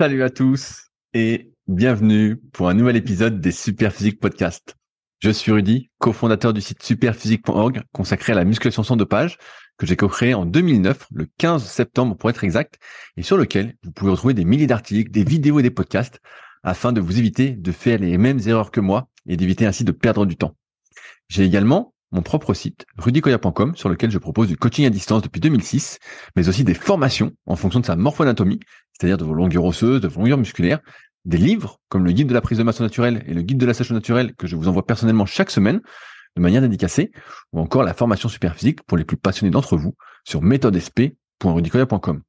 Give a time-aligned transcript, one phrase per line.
[0.00, 4.74] Salut à tous et bienvenue pour un nouvel épisode des Superphysique Podcast.
[5.18, 9.36] Je suis Rudy, cofondateur du site superphysique.org consacré à la musculation sans dopage
[9.76, 12.78] que j'ai co-créé en 2009, le 15 septembre pour être exact,
[13.18, 16.18] et sur lequel vous pouvez retrouver des milliers d'articles, des vidéos et des podcasts
[16.62, 19.92] afin de vous éviter de faire les mêmes erreurs que moi et d'éviter ainsi de
[19.92, 20.56] perdre du temps.
[21.28, 25.40] J'ai également mon propre site, rudykoya.com, sur lequel je propose du coaching à distance depuis
[25.40, 25.98] 2006,
[26.36, 28.60] mais aussi des formations en fonction de sa morphoanatomie,
[29.00, 30.80] c'est-à-dire de vos longueurs osseuses, de vos longueurs musculaires,
[31.24, 33.64] des livres comme le guide de la prise de masse naturelle et le guide de
[33.64, 35.80] la sèche naturelle que je vous envoie personnellement chaque semaine
[36.36, 37.10] de manière dédicacée,
[37.52, 42.22] ou encore la formation super physique pour les plus passionnés d'entre vous sur méthodesp.rudicoya.com.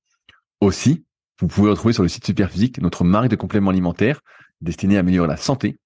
[0.61, 1.03] Aussi,
[1.39, 4.21] vous pouvez retrouver sur le site Superphysique notre marque de compléments alimentaires
[4.61, 5.77] destinée à améliorer la santé,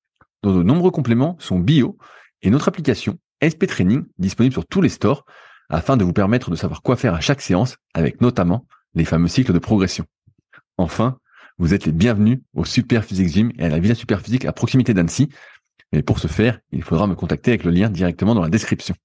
[0.43, 1.97] dont de nombreux compléments sont bio,
[2.41, 5.25] et notre application SP Training disponible sur tous les stores
[5.69, 9.27] afin de vous permettre de savoir quoi faire à chaque séance avec notamment les fameux
[9.27, 10.05] cycles de progression.
[10.77, 11.17] Enfin,
[11.57, 14.51] vous êtes les bienvenus au Super Physique Gym et à la Villa Super Physique à
[14.51, 15.29] proximité d'Annecy.
[15.93, 18.95] Mais pour ce faire, il faudra me contacter avec le lien directement dans la description.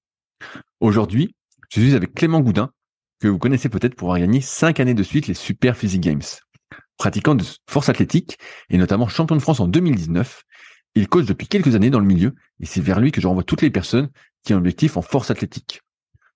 [0.81, 1.33] Aujourd'hui,
[1.69, 2.71] je suis avec Clément Goudin,
[3.21, 6.21] que vous connaissez peut-être pour avoir gagné 5 années de suite les Super Physique Games.
[6.97, 8.37] Pratiquant de force athlétique
[8.69, 10.43] et notamment champion de France en 2019,
[10.95, 13.43] il coach depuis quelques années dans le milieu et c'est vers lui que je renvoie
[13.43, 14.09] toutes les personnes
[14.43, 15.81] qui ont un objectif en force athlétique.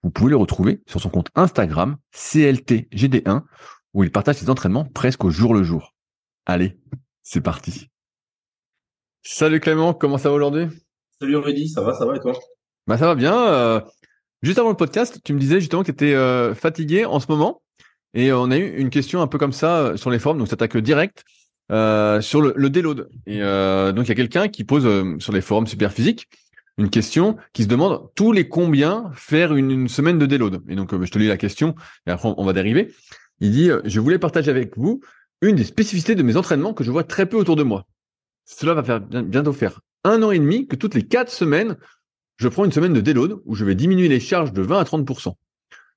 [0.04, 3.44] Vous pouvez le retrouver sur son compte Instagram CLTGD1
[3.96, 5.96] où il partage ses entraînements presque au jour le jour.
[6.46, 6.78] Allez,
[7.24, 7.90] c'est parti.
[9.24, 10.68] Salut Clément, comment ça va aujourd'hui?
[11.20, 12.34] Salut Rudy, ça va, ça va et toi?
[12.88, 13.48] Bah ça va bien.
[13.48, 13.80] Euh,
[14.44, 17.28] juste avant le podcast, tu me disais justement que tu étais euh, fatigué en ce
[17.30, 17.64] moment
[18.14, 20.50] et on a eu une question un peu comme ça euh, sur les forums, donc
[20.50, 21.24] ça t'attaque direct
[21.70, 23.10] sur le, le déload.
[23.26, 24.84] Et donc il y a quelqu'un qui pose
[25.20, 26.28] sur les forums super physiques
[26.78, 30.62] une question qui se demande tous les combien faire une, une semaine de déload?
[30.68, 31.74] Et donc je te lis la question
[32.06, 32.94] et après on va dériver.
[33.40, 35.02] Il dit je voulais partager avec vous
[35.42, 37.86] une des spécificités de mes entraînements que je vois très peu autour de moi.
[38.46, 41.78] Cela va faire bientôt faire un an et demi que toutes les quatre semaines,
[42.38, 44.84] je prends une semaine de déload où je vais diminuer les charges de 20 à
[44.84, 45.34] 30%.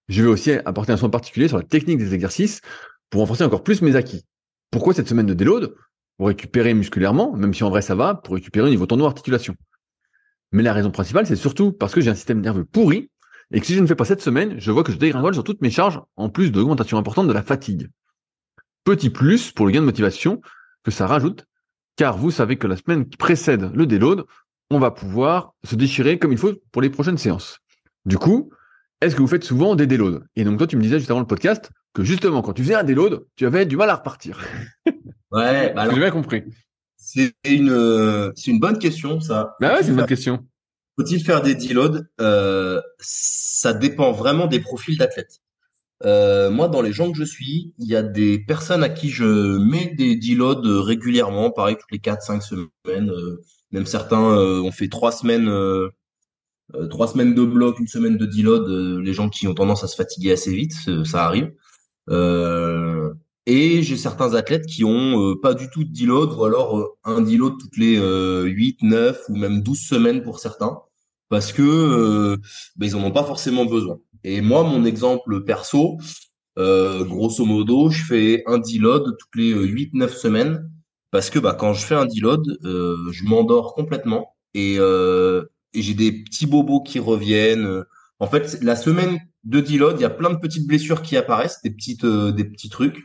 [0.09, 2.63] Je vais aussi apporter un soin particulier sur la technique des exercices
[3.11, 4.25] pour renforcer encore plus mes acquis.
[4.71, 5.75] Pourquoi cette semaine de déload?
[6.17, 9.55] Pour récupérer musculairement, même si en vrai ça va, pour récupérer au niveau tendon articulation.
[10.51, 13.11] Mais la raison principale, c'est surtout parce que j'ai un système nerveux pourri
[13.53, 15.45] et que si je ne fais pas cette semaine, je vois que je dégringole sur
[15.45, 17.89] toutes mes charges en plus de l'augmentation importante de la fatigue.
[18.85, 20.41] Petit plus pour le gain de motivation
[20.85, 21.47] que ça rajoute,
[21.97, 24.25] car vous savez que la semaine qui précède le déload,
[24.71, 27.59] on va pouvoir se déchirer comme il faut pour les prochaines séances.
[28.05, 28.51] Du coup,
[29.01, 30.23] est-ce que vous faites souvent des déloads?
[30.37, 32.75] Et donc toi, tu me disais juste avant le podcast que justement, quand tu faisais
[32.75, 34.41] un déload, tu avais du mal à repartir.
[35.31, 36.43] Ouais, bah j'ai bien compris.
[36.97, 39.57] C'est une, c'est une bonne question, ça.
[39.61, 40.48] Bah ouais, c'est une bonne question.
[40.99, 45.41] Faut-il faire des deloads euh, Ça dépend vraiment des profils d'athlètes.
[46.05, 49.11] Euh, moi, dans les gens que je suis, il y a des personnes à qui
[49.11, 53.11] je mets des deloads régulièrement, pareil, toutes les 4-5 semaines.
[53.11, 55.89] Euh, même certains euh, ont fait trois semaines, euh,
[56.91, 58.69] trois semaines de bloc, une semaine de deload.
[59.01, 61.53] les gens qui ont tendance à se fatiguer assez vite, ça arrive.
[63.47, 67.55] et j'ai certains athlètes qui ont pas du tout de deload, ou alors un deload
[67.61, 70.79] toutes les 8, 9 ou même 12 semaines pour certains,
[71.29, 72.37] parce que
[72.77, 73.99] ben, ils en ont pas forcément besoin.
[74.25, 75.99] Et moi, mon exemple perso,
[76.59, 80.71] euh, grosso modo, je fais un deload toutes les 8-9 euh, semaines
[81.11, 85.83] parce que bah, quand je fais un deload, euh, je m'endors complètement et, euh, et
[85.83, 87.85] j'ai des petits bobos qui reviennent.
[88.19, 91.61] En fait, la semaine de deload, il y a plein de petites blessures qui apparaissent,
[91.63, 93.05] des petites, euh, des petits trucs.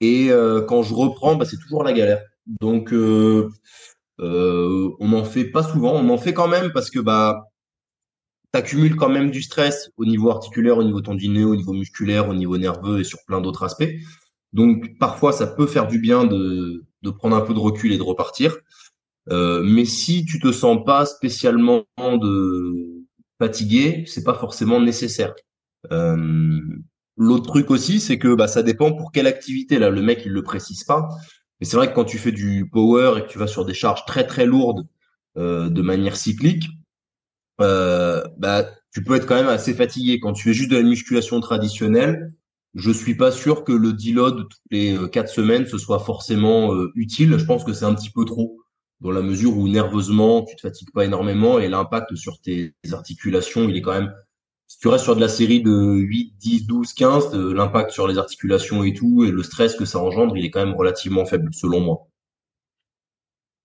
[0.00, 2.22] Et euh, quand je reprends, bah, c'est toujours la galère.
[2.60, 3.48] Donc, on
[5.00, 5.94] n'en fait pas souvent.
[5.94, 7.49] On en fait quand même parce que bah
[8.52, 12.34] t'accumules quand même du stress au niveau articulaire, au niveau tendineux, au niveau musculaire, au
[12.34, 13.90] niveau nerveux et sur plein d'autres aspects.
[14.52, 17.98] Donc parfois ça peut faire du bien de, de prendre un peu de recul et
[17.98, 18.56] de repartir.
[19.30, 23.06] Euh, mais si tu te sens pas spécialement de
[23.38, 25.34] fatigué, c'est pas forcément nécessaire.
[25.92, 26.60] Euh,
[27.20, 29.78] L'autre truc aussi, c'est que bah, ça dépend pour quelle activité.
[29.78, 31.06] Là, le mec il le précise pas.
[31.60, 33.74] Mais c'est vrai que quand tu fais du power et que tu vas sur des
[33.74, 34.86] charges très très lourdes
[35.36, 36.70] euh, de manière cyclique,
[37.60, 40.20] euh, bah, tu peux être quand même assez fatigué.
[40.20, 42.32] Quand tu fais juste de la musculation traditionnelle,
[42.74, 46.74] je suis pas sûr que le deload toutes les euh, quatre semaines ce soit forcément
[46.74, 47.36] euh, utile.
[47.38, 48.58] Je pense que c'est un petit peu trop
[49.00, 53.66] dans la mesure où nerveusement tu te fatigues pas énormément et l'impact sur tes articulations
[53.68, 54.12] il est quand même
[54.70, 58.18] si tu restes sur de la série de 8, 10, 12, 15, l'impact sur les
[58.18, 61.52] articulations et tout, et le stress que ça engendre, il est quand même relativement faible,
[61.52, 62.09] selon moi.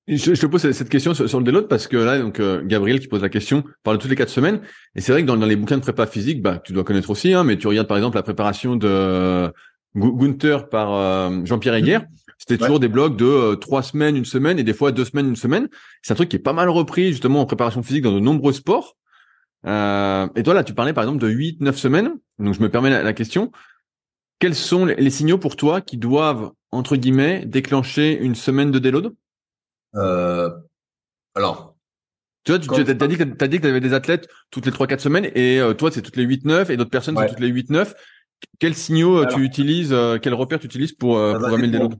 [0.07, 3.07] Je, te pose cette question sur, le déload parce que là, donc euh, Gabriel qui
[3.07, 4.61] pose la question parle de toutes les quatre semaines.
[4.95, 7.33] Et c'est vrai que dans, les bouquins de prépa physique, bah, tu dois connaître aussi,
[7.33, 9.51] hein, mais tu regardes par exemple la préparation de
[9.95, 12.01] Gunther par euh, Jean-Pierre Heger.
[12.37, 15.35] c'était toujours des blocs de trois semaines, une semaine, et des fois deux semaines, une
[15.35, 15.69] semaine.
[16.03, 18.53] C'est un truc qui est pas mal repris justement en préparation physique dans de nombreux
[18.53, 18.95] sports.
[19.65, 22.11] Euh, et toi là, tu parlais par exemple de 8, 9 semaines.
[22.37, 23.51] Donc je me permets la, question.
[24.37, 29.13] Quels sont les, signaux pour toi qui doivent entre guillemets déclencher une semaine de déload?
[29.95, 30.49] Euh,
[31.35, 31.75] Alors,
[32.45, 34.71] tu vois, tu as, dit que tu dit que tu avais des athlètes toutes les
[34.71, 37.51] 3-4 semaines et euh, toi c'est toutes les 8-9 et d'autres personnes c'est toutes les
[37.51, 37.91] 8-9.
[38.59, 41.95] Quels signaux euh, tu utilises, euh, quels repères tu utilises pour programmer le déload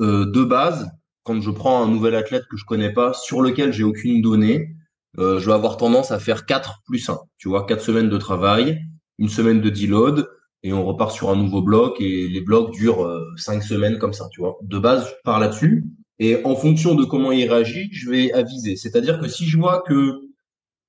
[0.00, 0.90] De base,
[1.22, 4.74] quand je prends un nouvel athlète que je connais pas, sur lequel j'ai aucune donnée,
[5.18, 7.18] je vais avoir tendance à faire 4 plus 1.
[7.38, 8.82] Tu vois, 4 semaines de travail,
[9.18, 10.28] une semaine de deload,
[10.64, 14.26] et on repart sur un nouveau bloc, et les blocs durent 5 semaines comme ça,
[14.32, 14.58] tu vois.
[14.62, 15.84] De base, je pars là-dessus.
[16.18, 18.76] Et en fonction de comment il réagit, je vais aviser.
[18.76, 20.20] C'est-à-dire que si je vois que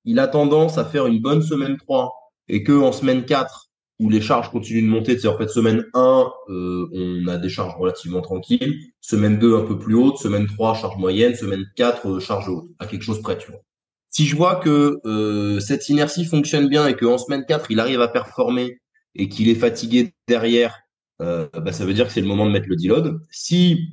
[0.06, 2.14] il a tendance à faire une bonne semaine 3
[2.48, 3.68] et que en semaine 4
[4.00, 7.50] où les charges continuent de monter, c'est en fait semaine 1, euh, on a des
[7.50, 12.08] charges relativement tranquilles, semaine 2 un peu plus haute, semaine 3 charge moyenne, semaine 4
[12.08, 13.62] euh, charge haute, à quelque chose près, tu vois.
[14.10, 18.02] Si je vois que euh, cette inertie fonctionne bien et qu'en semaine 4, il arrive
[18.02, 18.80] à performer
[19.16, 20.80] et qu'il est fatigué derrière,
[21.20, 23.20] bah, ça veut dire que c'est le moment de mettre le deload.
[23.32, 23.90] Si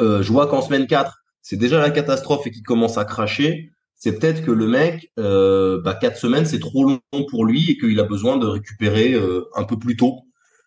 [0.00, 3.70] euh, je vois qu'en semaine 4, c'est déjà la catastrophe et qu'il commence à cracher,
[3.94, 7.00] c'est peut-être que le mec, euh, bah, 4 semaines, c'est trop long
[7.30, 10.20] pour lui et qu'il a besoin de récupérer euh, un peu plus tôt.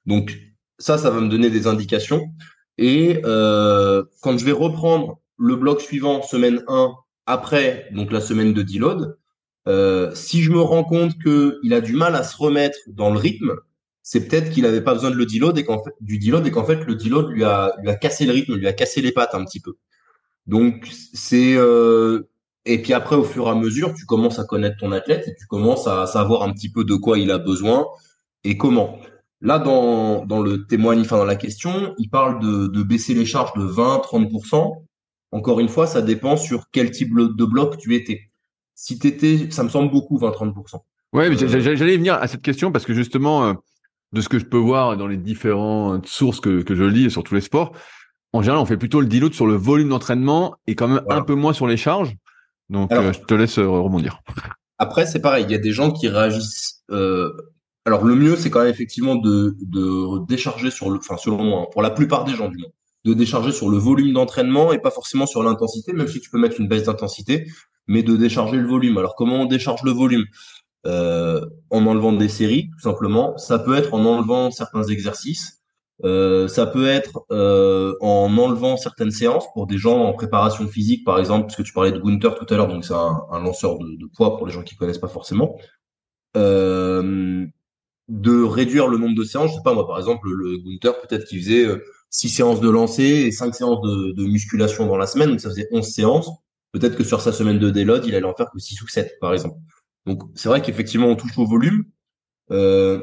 [0.05, 0.37] Donc
[0.79, 2.29] ça, ça va me donner des indications.
[2.77, 6.91] Et euh, quand je vais reprendre le bloc suivant, semaine 1,
[7.27, 9.17] après donc la semaine de deload,
[9.67, 13.19] euh, si je me rends compte qu'il a du mal à se remettre dans le
[13.19, 13.53] rythme,
[14.01, 16.51] c'est peut-être qu'il n'avait pas besoin de le deload et qu'en fait, du deload et
[16.51, 19.11] qu'en fait le deload lui a, lui a cassé le rythme, lui a cassé les
[19.11, 19.77] pattes un petit peu.
[20.47, 22.29] Donc c'est euh,
[22.65, 25.35] et puis après au fur et à mesure tu commences à connaître ton athlète et
[25.35, 27.85] tu commences à savoir un petit peu de quoi il a besoin
[28.43, 28.99] et comment.
[29.41, 33.25] Là dans, dans le témoignage, enfin dans la question, il parle de, de baisser les
[33.25, 34.83] charges de 20-30%.
[35.31, 38.31] Encore une fois, ça dépend sur quel type de bloc tu étais.
[38.73, 40.81] Si tu étais, ça me semble beaucoup 20-30%.
[41.13, 43.53] Ouais, euh, j'allais venir à cette question parce que justement, euh,
[44.11, 47.23] de ce que je peux voir dans les différentes sources que, que je lis sur
[47.23, 47.73] tous les sports,
[48.33, 51.21] en général, on fait plutôt le deload sur le volume d'entraînement et quand même un
[51.21, 52.15] peu moins sur les charges.
[52.69, 54.21] Donc, euh, je te laisse euh, rebondir.
[54.77, 55.45] Après, c'est pareil.
[55.45, 56.83] Il y a des gens qui réagissent.
[56.91, 57.31] Euh...
[57.85, 61.61] Alors, le mieux, c'est quand même effectivement de, de décharger sur le, enfin, selon moi,
[61.61, 62.71] hein, pour la plupart des gens du monde,
[63.05, 66.37] de décharger sur le volume d'entraînement et pas forcément sur l'intensité, même si tu peux
[66.37, 67.47] mettre une baisse d'intensité,
[67.87, 68.99] mais de décharger le volume.
[68.99, 70.25] Alors, comment on décharge le volume?
[70.85, 73.37] En enlevant des séries, tout simplement.
[73.37, 75.59] Ça peut être en enlevant certains exercices.
[76.05, 81.03] Euh, ça peut être euh, en enlevant certaines séances pour des gens en préparation physique,
[81.03, 83.77] par exemple, parce que tu parlais de Gunther tout à l'heure, donc c'est un, lanceur
[83.79, 85.57] de, poids pour les gens qui connaissent pas forcément.
[86.37, 87.45] Euh,
[88.07, 91.25] de réduire le nombre de séances, je sais pas moi, par exemple, le Gunther peut-être
[91.25, 91.67] qu'il faisait
[92.09, 95.49] six séances de lancer et cinq séances de, de, musculation dans la semaine, donc ça
[95.49, 96.29] faisait 11 séances.
[96.71, 99.17] Peut-être que sur sa semaine de déload, il allait en faire que 6 ou 7,
[99.19, 99.57] par exemple.
[100.05, 101.85] Donc c'est vrai qu'effectivement on touche au volume.
[102.51, 103.01] Euh,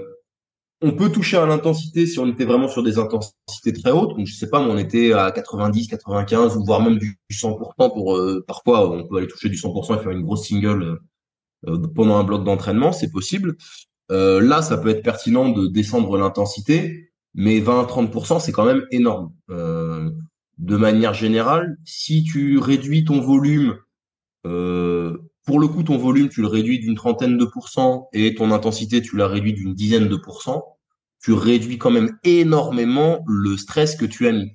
[0.83, 4.17] on peut toucher à l'intensité si on était vraiment sur des intensités très hautes.
[4.17, 7.93] Donc je sais pas, mais on était à 90, 95 ou voire même du 100%
[7.95, 11.01] pour euh, parfois on peut aller toucher du 100% et faire une grosse single
[11.67, 13.57] euh, pendant un bloc d'entraînement, c'est possible.
[14.11, 19.33] là, ça peut être pertinent de descendre l'intensité, mais 20-30% c'est quand même énorme.
[19.49, 23.79] de manière générale, si tu réduis ton volume
[25.47, 29.01] pour le coup, ton volume, tu le réduis d'une trentaine de pourcents et ton intensité,
[29.01, 30.77] tu la réduis d'une dizaine de pourcents.
[31.23, 34.51] Tu réduis quand même énormément le stress que tu as mis.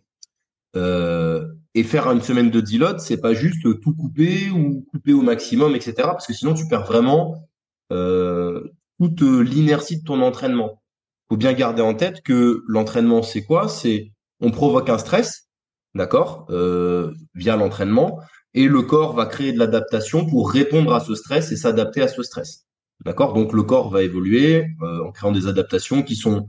[0.76, 5.22] Euh, et faire une semaine de deload, c'est pas juste tout couper ou couper au
[5.22, 5.94] maximum, etc.
[5.98, 7.48] Parce que sinon, tu perds vraiment
[7.94, 8.62] euh,
[9.00, 10.84] toute l'inertie de ton entraînement.
[11.30, 13.70] Faut bien garder en tête que l'entraînement, c'est quoi?
[13.70, 15.48] C'est on provoque un stress,
[15.96, 18.20] d'accord, euh, via l'entraînement,
[18.54, 22.08] et le corps va créer de l'adaptation pour répondre à ce stress et s'adapter à
[22.08, 22.66] ce stress.
[23.06, 23.34] D'accord?
[23.34, 26.48] Donc le corps va évoluer euh, en créant des adaptations qui sont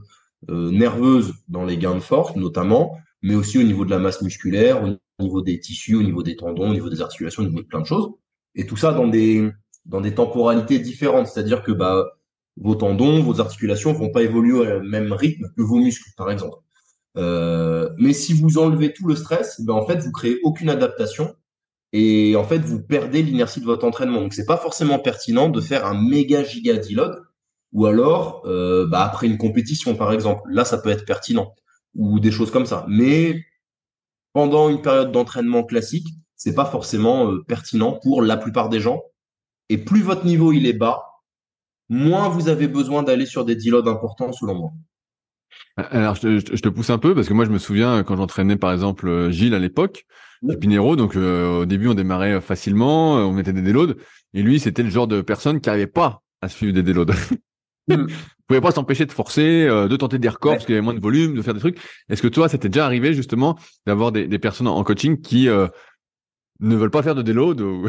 [0.49, 4.21] euh, nerveuses dans les gains de force notamment, mais aussi au niveau de la masse
[4.21, 7.61] musculaire, au niveau des tissus, au niveau des tendons, au niveau des articulations, au niveau
[7.61, 8.09] de plein de choses.
[8.55, 9.49] Et tout ça dans des
[9.85, 12.05] dans des temporalités différentes, c'est-à-dire que bah
[12.57, 16.57] vos tendons, vos articulations vont pas évoluer au même rythme que vos muscles, par exemple.
[17.17, 21.35] Euh, mais si vous enlevez tout le stress, ben en fait vous créez aucune adaptation
[21.93, 24.19] et en fait vous perdez l'inertie de votre entraînement.
[24.19, 27.23] Donc c'est pas forcément pertinent de faire un méga giga deload
[27.71, 30.41] ou alors euh, bah, après une compétition par exemple.
[30.49, 31.53] Là ça peut être pertinent
[31.95, 32.85] ou des choses comme ça.
[32.89, 33.45] Mais
[34.33, 39.03] pendant une période d'entraînement classique, c'est pas forcément euh, pertinent pour la plupart des gens.
[39.69, 41.03] Et plus votre niveau il est bas,
[41.89, 44.71] moins vous avez besoin d'aller sur des deloads importants selon moi.
[45.77, 48.71] Alors, je, te pousse un peu parce que moi, je me souviens quand j'entraînais par
[48.73, 50.05] exemple Gilles à l'époque,
[50.59, 50.95] Pinero.
[50.95, 53.95] Donc, au début, on démarrait facilement, on mettait des déloads.
[54.33, 57.13] Et lui, c'était le genre de personne qui n'arrivait pas à suivre des déloads.
[57.89, 58.07] Mm.
[58.47, 61.01] pouvait pas s'empêcher de forcer, de tenter des records parce qu'il y avait moins de
[61.01, 61.77] volume, de faire des trucs.
[62.07, 65.49] Est-ce que toi, ça t'est déjà arrivé justement d'avoir des, des, personnes en coaching qui
[65.49, 67.85] ne veulent pas faire de déload ou...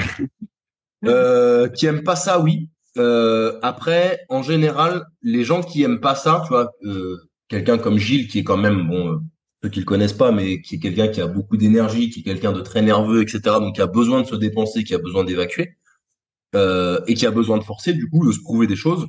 [1.07, 2.69] euh, Qui aiment pas ça, oui.
[2.97, 7.17] Euh, après, en général, les gens qui aiment pas ça, tu vois, euh,
[7.49, 9.17] quelqu'un comme Gilles, qui est quand même, bon, euh,
[9.65, 12.23] ceux qui le connaissent pas, mais qui est quelqu'un qui a beaucoup d'énergie, qui est
[12.23, 15.25] quelqu'un de très nerveux, etc., donc qui a besoin de se dépenser, qui a besoin
[15.25, 15.79] d'évacuer,
[16.55, 19.07] euh, et qui a besoin de forcer, du coup, de se prouver des choses.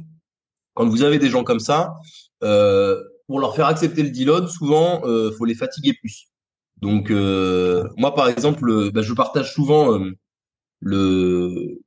[0.74, 1.96] Quand vous avez des gens comme ça,
[2.42, 6.30] euh, pour leur faire accepter le deload, souvent, euh, faut les fatiguer plus.
[6.78, 10.16] Donc, moi, par exemple, bah, je partage souvent le,
[10.80, 11.82] le,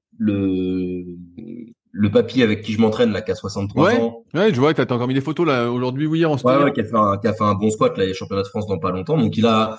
[2.08, 4.24] le papy avec qui je m'entraîne là qui a 63 ans.
[4.34, 6.56] Ouais, je vois que t'as encore mis des photos là aujourd'hui ou hier en Ouais,
[6.64, 8.14] ouais, qui a fait un qui a fait un bon squat là, il y a
[8.14, 9.16] championnat de France dans pas longtemps.
[9.16, 9.78] Donc il a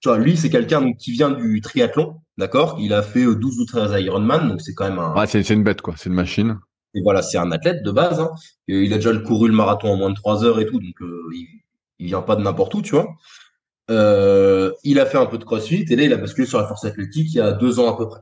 [0.00, 2.76] tu vois, lui c'est quelqu'un qui vient du triathlon, d'accord?
[2.80, 5.42] Il a fait 12 euh, ou 13 Ironman, donc c'est quand même un Ouais, c'est
[5.42, 6.58] c'est une bête quoi, c'est une machine.
[6.94, 8.30] Et voilà, c'est un athlète de base hein.
[8.68, 11.00] Et il a déjà couru le marathon en moins de 3 heures et tout, donc
[11.00, 11.46] euh, il,
[11.98, 13.08] il vient pas de n'importe où, tu vois.
[13.90, 16.66] Euh, il a fait un peu de crossfit et là il a basculé sur la
[16.66, 18.20] force athlétique il y a deux ans à peu près.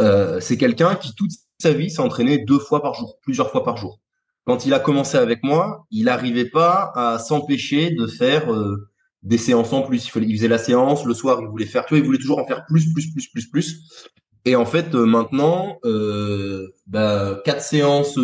[0.00, 1.30] Euh, c'est quelqu'un qui toute
[1.62, 4.00] sa vie s'est entraîné deux fois par jour, plusieurs fois par jour.
[4.44, 8.88] Quand il a commencé avec moi, il n'arrivait pas à s'empêcher de faire euh,
[9.22, 10.10] des séances en plus.
[10.16, 12.46] Il, faisait la séance, le soir il voulait faire, tu vois, il voulait toujours en
[12.46, 14.08] faire plus, plus, plus, plus, plus.
[14.44, 18.18] Et en fait, euh, maintenant, euh, bah, quatre séances,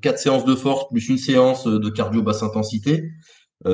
[0.00, 3.10] quatre séances de force plus une séance de cardio basse intensité,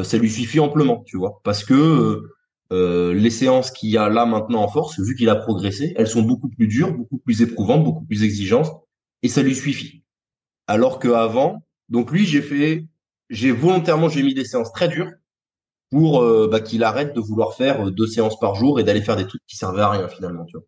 [0.05, 2.23] ça lui suffit amplement, tu vois, parce que
[2.73, 6.07] euh, les séances qu'il y a là maintenant en force, vu qu'il a progressé, elles
[6.07, 8.71] sont beaucoup plus dures, beaucoup plus éprouvantes, beaucoup plus exigeantes,
[9.23, 10.05] et ça lui suffit.
[10.69, 12.87] Alors qu'avant, donc lui, j'ai fait,
[13.29, 15.11] j'ai volontairement, j'ai mis des séances très dures
[15.91, 19.03] pour euh, bah, qu'il arrête de vouloir faire euh, deux séances par jour et d'aller
[19.03, 20.67] faire des trucs qui servaient à rien finalement, tu vois.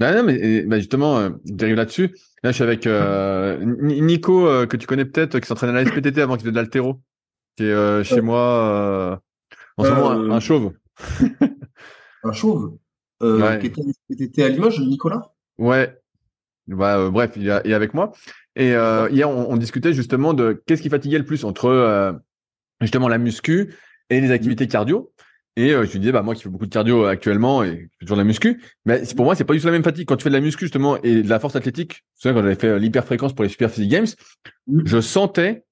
[0.00, 2.16] Bah non, mais bah justement, j'arrive là-dessus.
[2.42, 2.86] Là, je suis avec
[3.82, 7.02] Nico, que tu connais peut-être, qui s'entraîne à la SPTT avant qu'il faisait de l'altéro,
[7.56, 9.20] qui est chez moi
[9.76, 10.72] en ce moment un chauve.
[12.24, 12.76] un chauve
[13.22, 13.66] euh, qui,
[14.18, 15.32] était, à Limoges, Nicolas?
[15.58, 15.96] Ouais.
[16.66, 18.12] Bah, euh, bref, il est, avec moi.
[18.56, 22.20] Et euh, hier, on, discutait justement de qu'est-ce qui fatiguait le plus entre
[22.80, 23.74] justement la muscu
[24.08, 25.12] et les activités cardio.
[25.56, 28.22] Et je lui disais, bah moi qui fais beaucoup de cardio actuellement et toujours de
[28.22, 30.06] la muscu, mais pour moi c'est pas du tout la même fatigue.
[30.06, 32.40] Quand tu fais de la muscu justement et de la force athlétique, tu sais quand
[32.40, 34.06] j'avais fait l'hyperfréquence pour les Super Physique Games,
[34.84, 35.64] je sentais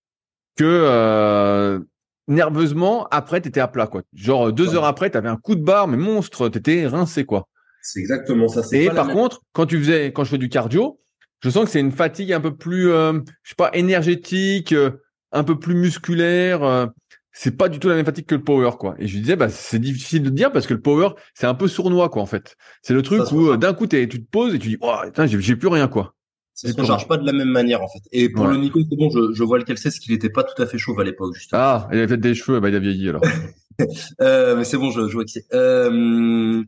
[0.57, 1.85] que
[2.29, 4.03] nerveusement, après, t'étais à plat, quoi.
[4.15, 7.49] Genre, deux heures après, t'avais un coup de barre, mais monstre, t'étais rincé, quoi.
[7.83, 8.63] C'est exactement ça.
[8.73, 11.01] Et par contre, quand tu faisais, quand je fais du cardio,
[11.41, 14.91] je sens que c'est une fatigue un peu plus, euh, je sais pas, énergétique, euh,
[15.33, 16.63] un peu plus musculaire.
[16.63, 16.87] Euh,
[17.33, 18.97] c'est pas du tout la même fatigue que le power, quoi.
[18.99, 21.55] Et je lui disais, bah, c'est difficile de dire parce que le power, c'est un
[21.55, 22.57] peu sournois, quoi, en fait.
[22.83, 25.69] C'est le truc où d'un coup, tu te poses et tu dis, oh, j'ai plus
[25.69, 26.15] rien, quoi.
[26.61, 28.00] Ça se charge pas de la même manière en fait.
[28.11, 30.43] Et pour le Nico, c'est bon, je, je vois lequel c'est, c'est qu'il était pas
[30.43, 31.62] tout à fait chauve à l'époque justement.
[31.62, 33.23] Ah, il avait peut-être des cheveux, bah il a vieilli alors.
[34.21, 35.47] euh, mais c'est bon, je, je vois que c'est.
[35.55, 36.65] Euh,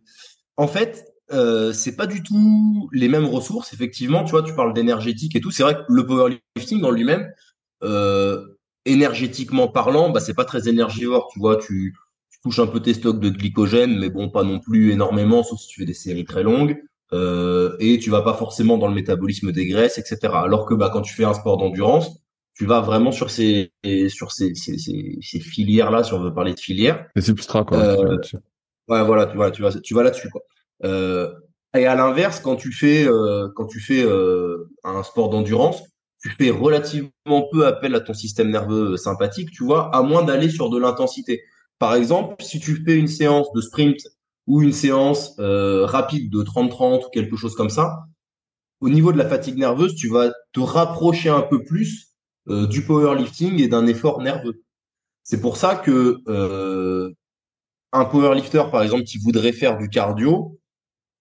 [0.57, 3.73] en fait, euh, c'est pas du tout les mêmes ressources.
[3.73, 5.51] Effectivement, tu vois, tu parles d'énergétique et tout.
[5.51, 7.29] C'est vrai que le powerlifting en lui-même,
[7.83, 8.47] euh,
[8.85, 11.31] énergétiquement parlant, bah c'est pas très énergivore.
[11.33, 11.97] Tu vois, tu,
[12.31, 15.59] tu touches un peu tes stocks de glycogène, mais bon, pas non plus énormément, sauf
[15.59, 16.81] si tu fais des séries très longues
[17.13, 20.19] euh, et tu vas pas forcément dans le métabolisme des graisses, etc.
[20.35, 22.21] Alors que bah, quand tu fais un sport d'endurance,
[22.55, 23.73] tu vas vraiment sur ces
[24.09, 27.07] sur ces, ces, ces, filières là, si on veut parler de filières.
[27.17, 27.79] Les substrats quoi.
[27.79, 28.19] Euh,
[28.89, 30.43] ouais, voilà, tu vois, tu vas tu vas là-dessus quoi.
[30.85, 31.33] Euh,
[31.77, 35.83] et à l'inverse, quand tu fais euh, quand tu fais euh, un sport d'endurance,
[36.21, 40.51] tu fais relativement peu appel à ton système nerveux sympathique, tu vois, à moins d'aller
[40.51, 41.43] sur de l'intensité.
[41.79, 44.01] Par exemple, si tu fais une séance de sprint
[44.47, 48.05] ou une séance euh, rapide de 30-30 ou quelque chose comme ça,
[48.81, 52.09] au niveau de la fatigue nerveuse, tu vas te rapprocher un peu plus
[52.49, 54.63] euh, du powerlifting et d'un effort nerveux.
[55.23, 57.11] C'est pour ça que euh,
[57.93, 60.59] un powerlifter, par exemple, qui voudrait faire du cardio,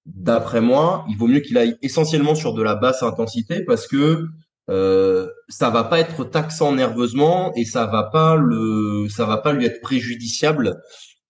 [0.06, 4.26] d'après moi, il vaut mieux qu'il aille essentiellement sur de la basse intensité parce que
[4.70, 9.52] euh, ça va pas être taxant nerveusement et ça va pas le, ça va pas
[9.52, 10.80] lui être préjudiciable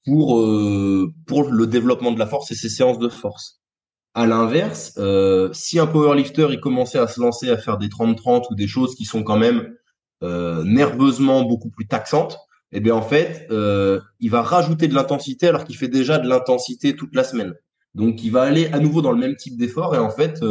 [0.05, 3.59] pour euh, pour le développement de la force et ses séances de force.
[4.15, 8.45] À l'inverse, euh, si un powerlifter il commençait à se lancer à faire des 30-30
[8.49, 9.75] ou des choses qui sont quand même
[10.23, 12.37] euh, nerveusement beaucoup plus taxantes,
[12.71, 16.27] eh bien en fait, euh, il va rajouter de l'intensité alors qu'il fait déjà de
[16.27, 17.53] l'intensité toute la semaine.
[17.93, 20.41] Donc il va aller à nouveau dans le même type d'effort et en fait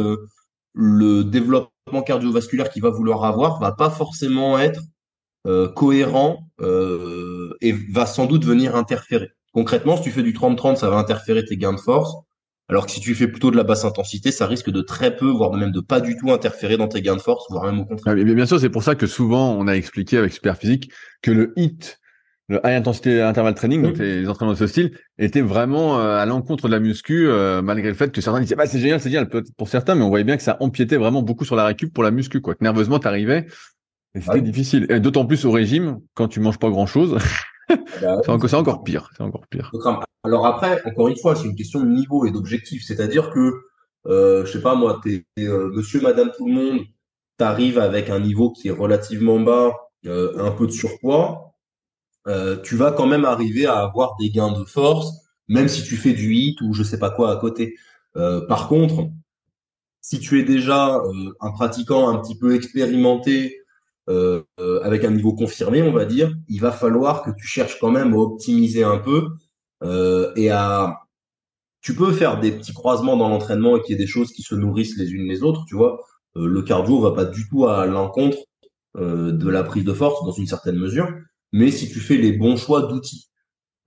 [0.73, 4.81] le développement cardiovasculaire qu'il va vouloir avoir va pas forcément être
[5.75, 9.29] cohérent et va sans doute venir interférer.
[9.59, 12.13] Concrètement, si tu fais du 30-30, ça va interférer tes gains de force.
[12.69, 15.25] Alors que si tu fais plutôt de la basse intensité, ça risque de très peu,
[15.25, 17.85] voire même de pas du tout interférer dans tes gains de force, voire même au
[17.85, 18.15] contraire.
[18.17, 21.51] Ah, bien sûr, c'est pour ça que souvent on a expliqué avec Superphysique que le
[21.57, 21.97] HIT,
[22.47, 26.25] le high intensité interval training, donc les entraînements de ce style, était vraiment euh, à
[26.25, 29.09] l'encontre de la muscu, euh, malgré le fait que certains disaient bah c'est génial, c'est
[29.09, 31.93] génial pour certains, mais on voyait bien que ça empiétait vraiment beaucoup sur la récup
[31.93, 32.55] pour la muscu, quoi.
[32.55, 33.45] Que nerveusement t'arrivais
[34.15, 34.87] et c'était difficile.
[34.89, 37.17] Et d'autant plus au régime, quand tu manges pas grand chose.
[38.01, 39.09] Bah c'est encore pire.
[39.15, 39.71] C'est encore pire.
[40.23, 42.83] Alors après, encore une fois, c'est une question de niveau et d'objectif.
[42.85, 43.53] C'est-à-dire que,
[44.07, 46.79] euh, je sais pas moi, t'es euh, monsieur, madame, tout le monde,
[47.37, 49.73] t'arrives avec un niveau qui est relativement bas,
[50.05, 51.55] euh, un peu de surpoids,
[52.27, 55.11] euh, tu vas quand même arriver à avoir des gains de force,
[55.47, 57.75] même si tu fais du hit ou je sais pas quoi à côté.
[58.17, 59.09] Euh, par contre,
[60.01, 61.01] si tu es déjà
[61.41, 63.58] un pratiquant un petit peu expérimenté,
[64.09, 67.77] euh, euh, avec un niveau confirmé, on va dire, il va falloir que tu cherches
[67.79, 69.27] quand même à optimiser un peu
[69.83, 71.01] euh, et à
[71.81, 74.41] tu peux faire des petits croisements dans l'entraînement et qu'il y ait des choses qui
[74.41, 75.99] se nourrissent les unes les autres, tu vois.
[76.35, 78.37] le cardio va pas du tout à l'encontre
[78.95, 81.07] de la prise de force dans une certaine mesure,
[81.53, 83.29] mais si tu fais les bons choix d'outils.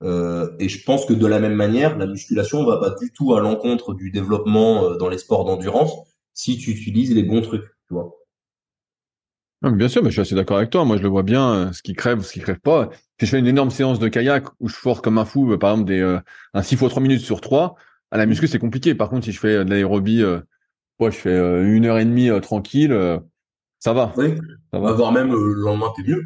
[0.03, 3.41] et je pense que de la même manière, la musculation va pas du tout à
[3.41, 5.93] l'encontre du développement dans les sports d'endurance
[6.33, 8.22] si tu utilises les bons trucs, tu vois
[9.63, 10.85] bien sûr, mais je suis assez d'accord avec toi.
[10.85, 12.91] Moi, je le vois bien, euh, ce qui crève, ce qui crève pas.
[13.21, 15.59] Si je fais une énorme séance de kayak où je force comme un fou, euh,
[15.59, 16.19] par exemple, des, euh,
[16.55, 17.77] un 6 fois 3 minutes sur 3,
[18.11, 18.95] à la muscu, c'est compliqué.
[18.95, 20.41] Par contre, si je fais de l'aérobie, euh,
[21.01, 22.97] je fais une heure et demie tranquille,
[23.81, 24.13] ça va.
[24.17, 24.39] Oui.
[24.73, 24.93] Ça va.
[24.93, 26.25] Voire même le lendemain, t'es mieux.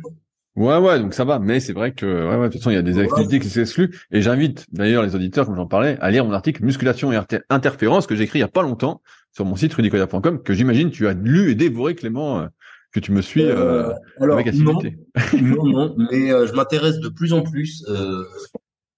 [0.56, 1.38] Ouais, ouais, donc ça va.
[1.38, 3.48] Mais c'est vrai que, ouais, ouais, de toute façon, il y a des activités qui
[3.48, 3.90] s'excluent.
[4.10, 8.06] Et j'invite d'ailleurs les auditeurs, comme j'en parlais, à lire mon article Musculation et interférence
[8.06, 9.02] que j'ai écrit il y a pas longtemps
[9.32, 12.48] sur mon site rudicoya.com que j'imagine tu as lu et dévoré, Clément,
[12.96, 14.80] que tu me suis euh, euh alors, avec non,
[15.34, 17.84] non, non, mais euh, je m'intéresse de plus en plus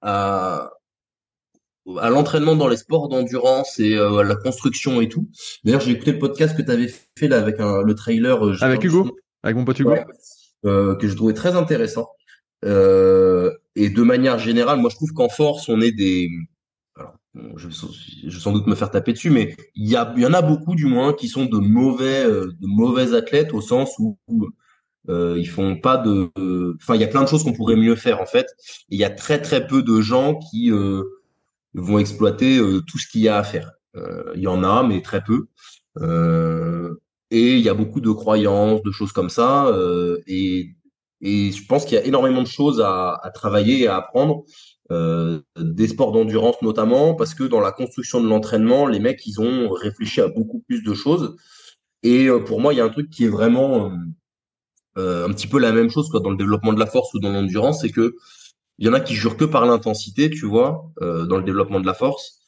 [0.03, 0.71] à,
[2.01, 5.29] à l'entraînement dans les sports d'endurance et à la construction et tout.
[5.65, 8.41] D'ailleurs, j'ai écouté le podcast que tu avais fait là avec un, le trailer.
[8.63, 9.95] avec Hugo, avec mon pote Hugo,
[10.63, 12.09] que je trouvais très intéressant.
[12.63, 12.69] et
[13.91, 16.31] de manière générale, moi, je trouve qu'en force, on est des
[17.57, 20.87] je, vais sans doute me faire taper dessus, mais il y, en a beaucoup du
[20.87, 24.19] moins qui sont de mauvais, euh, de mauvais athlètes au sens où,
[25.09, 26.31] euh, ils font pas de,
[26.77, 28.47] enfin il y a plein de choses qu'on pourrait mieux faire en fait.
[28.91, 31.03] il y a très très peu de gens qui euh,
[31.75, 33.73] vont exploiter tout ce qu'il y a à faire.
[34.35, 35.49] Il y en a, mais très peu.
[37.31, 39.73] et il y a beaucoup de croyances, de choses comme ça.
[40.27, 40.75] et
[41.21, 44.45] et je pense qu'il y a énormément de choses à, à travailler et à apprendre
[44.91, 49.41] euh, des sports d'endurance notamment, parce que dans la construction de l'entraînement, les mecs, ils
[49.41, 51.37] ont réfléchi à beaucoup plus de choses.
[52.03, 53.93] Et euh, pour moi, il y a un truc qui est vraiment
[54.97, 57.19] euh, un petit peu la même chose quoi, dans le développement de la force ou
[57.21, 58.17] dans l'endurance, c'est que
[58.79, 61.87] il y en a qui jurent que par l'intensité, tu vois, dans le développement de
[61.87, 62.39] la force.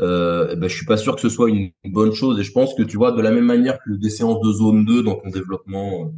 [0.00, 2.38] Euh, ben, je suis pas sûr que ce soit une bonne chose.
[2.38, 4.84] Et je pense que tu vois, de la même manière que des séances de zone
[4.84, 6.12] 2 dans ton développement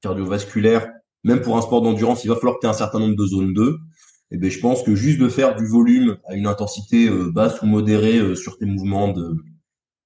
[0.00, 0.88] cardiovasculaire,
[1.22, 3.26] même pour un sport d'endurance, il va falloir que tu aies un certain nombre de
[3.26, 3.78] zones 2
[4.34, 7.62] eh ben, je pense que juste de faire du volume à une intensité euh, basse
[7.62, 9.36] ou modérée euh, sur tes mouvements de,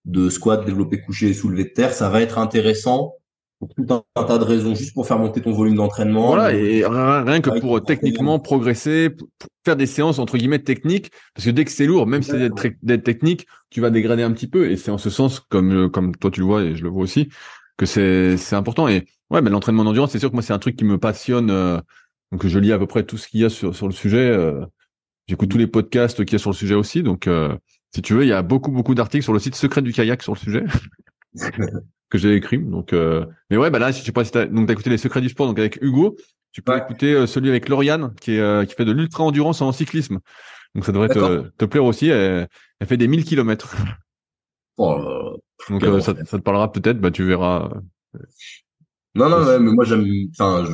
[0.04, 3.14] de squat, développé couché et soulevé de terre, ça va être intéressant
[3.58, 6.26] pour tout un, tas de raisons, juste pour faire monter ton volume d'entraînement.
[6.26, 9.28] Voilà, et rien que pour techniquement progresser, pour
[9.64, 12.50] faire des séances entre guillemets techniques, parce que dès que c'est lourd, même si c'est
[12.82, 15.88] d'être technique, tu vas dégrader un petit peu, et c'est en ce sens, comme euh,
[15.88, 17.30] comme toi tu le vois et je le vois aussi,
[17.78, 18.88] que c'est c'est important.
[18.88, 21.80] Et ouais, mais l'entraînement d'endurance, c'est sûr que moi c'est un truc qui me passionne.
[22.32, 24.28] Donc je lis à peu près tout ce qu'il y a sur, sur le sujet.
[24.28, 24.64] Euh,
[25.28, 27.02] J'écoute tous les podcasts qu'il y a sur le sujet aussi.
[27.02, 27.54] Donc euh,
[27.94, 30.22] si tu veux, il y a beaucoup beaucoup d'articles sur le site Secret du kayak
[30.22, 30.64] sur le sujet
[32.10, 32.58] que j'ai écrit.
[32.58, 34.98] Donc euh, mais ouais, bah là, je sais pas si t'as donc t'as écouté les
[34.98, 36.16] Secrets du sport donc avec Hugo.
[36.52, 39.60] Tu peux écouter euh, celui avec Lauriane qui est euh, qui fait de l'ultra endurance
[39.60, 40.18] en cyclisme.
[40.74, 42.08] Donc ça devrait te, te plaire aussi.
[42.08, 42.48] Elle,
[42.80, 43.76] elle, fait des 1000 kilomètres.
[44.78, 45.36] Oh,
[45.68, 47.00] donc ça, ça, te parlera peut-être.
[47.00, 47.70] Bah tu verras.
[49.18, 50.64] Non, non, mais moi j'aime, enfin,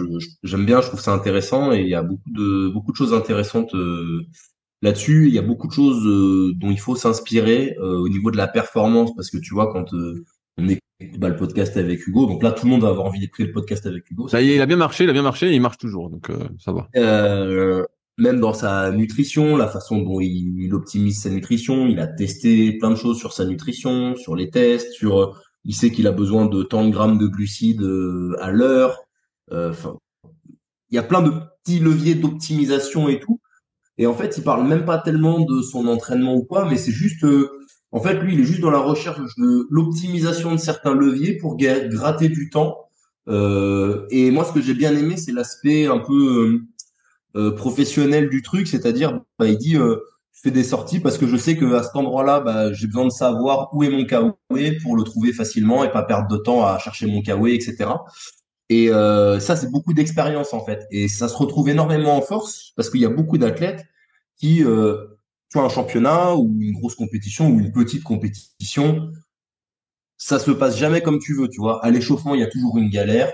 [0.43, 3.15] j'aime bien, je trouve ça intéressant et il y a beaucoup de beaucoup de choses
[3.15, 4.27] intéressantes euh,
[4.83, 5.29] là-dessus.
[5.29, 8.37] Il y a beaucoup de choses euh, dont il faut s'inspirer euh, au niveau de
[8.37, 9.87] la performance parce que tu vois quand
[10.59, 10.83] on écoute
[11.19, 13.53] bah, le podcast avec Hugo, donc là tout le monde va avoir envie d'écouter le
[13.53, 14.29] podcast avec Hugo.
[14.29, 16.11] Ça y est, il a bien marché, il a bien marché, et il marche toujours,
[16.11, 16.89] donc ça va.
[18.19, 22.77] même dans sa nutrition, la façon dont il, il optimise sa nutrition, il a testé
[22.79, 26.47] plein de choses sur sa nutrition, sur les tests, sur il sait qu'il a besoin
[26.47, 28.99] de tant de grammes de glucides euh, à l'heure.
[29.53, 29.97] Euh, enfin,
[30.91, 31.33] il y a plein de
[31.65, 33.41] petits leviers d'optimisation et tout.
[33.99, 36.93] Et en fait, il parle même pas tellement de son entraînement ou quoi, mais c'est
[36.93, 37.51] juste, euh,
[37.93, 41.57] en fait, lui, il est juste dans la recherche de l'optimisation de certains leviers pour
[41.57, 42.81] gratter du temps
[43.29, 46.61] Euh, et moi, ce que j'ai bien aimé, c'est l'aspect un peu
[47.37, 49.77] euh, professionnel du truc, c'est-à-dire, bah, il dit,
[50.35, 53.07] je fais des sorties parce que je sais que à cet endroit-là, bah, j'ai besoin
[53.07, 56.67] de savoir où est mon kawaii pour le trouver facilement et pas perdre de temps
[56.67, 57.91] à chercher mon kawaii, etc.
[58.69, 58.89] Et
[59.41, 63.01] ça, c'est beaucoup d'expérience en fait, et ça se retrouve énormément en force parce qu'il
[63.01, 63.85] y a beaucoup d'athlètes
[64.37, 64.97] qui, euh,
[65.53, 69.11] vois, un championnat ou une grosse compétition ou une petite compétition,
[70.17, 71.85] ça se passe jamais comme tu veux, tu vois.
[71.85, 73.33] À l'échauffement, il y a toujours une galère,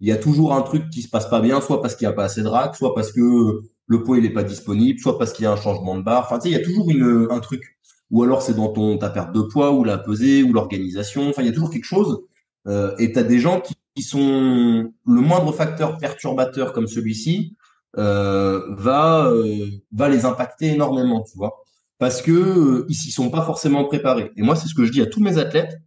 [0.00, 2.08] il y a toujours un truc qui se passe pas bien, soit parce qu'il y
[2.08, 5.18] a pas assez de rack, soit parce que le poids il est pas disponible, soit
[5.18, 6.24] parce qu'il y a un changement de barre.
[6.26, 7.76] Enfin, tu sais, il y a toujours une, un truc.
[8.10, 11.28] Ou alors c'est dans ton ta perte de poids ou la pesée ou l'organisation.
[11.28, 12.22] Enfin, il y a toujours quelque chose.
[12.66, 17.56] Euh, et tu as des gens qui, qui, sont le moindre facteur perturbateur comme celui-ci
[17.96, 21.64] euh, va euh, va les impacter énormément, tu vois,
[21.98, 24.30] parce que euh, ils s'y sont pas forcément préparés.
[24.36, 25.80] Et moi, c'est ce que je dis à tous mes athlètes,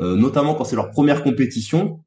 [0.00, 2.00] notamment quand c'est leur première compétition.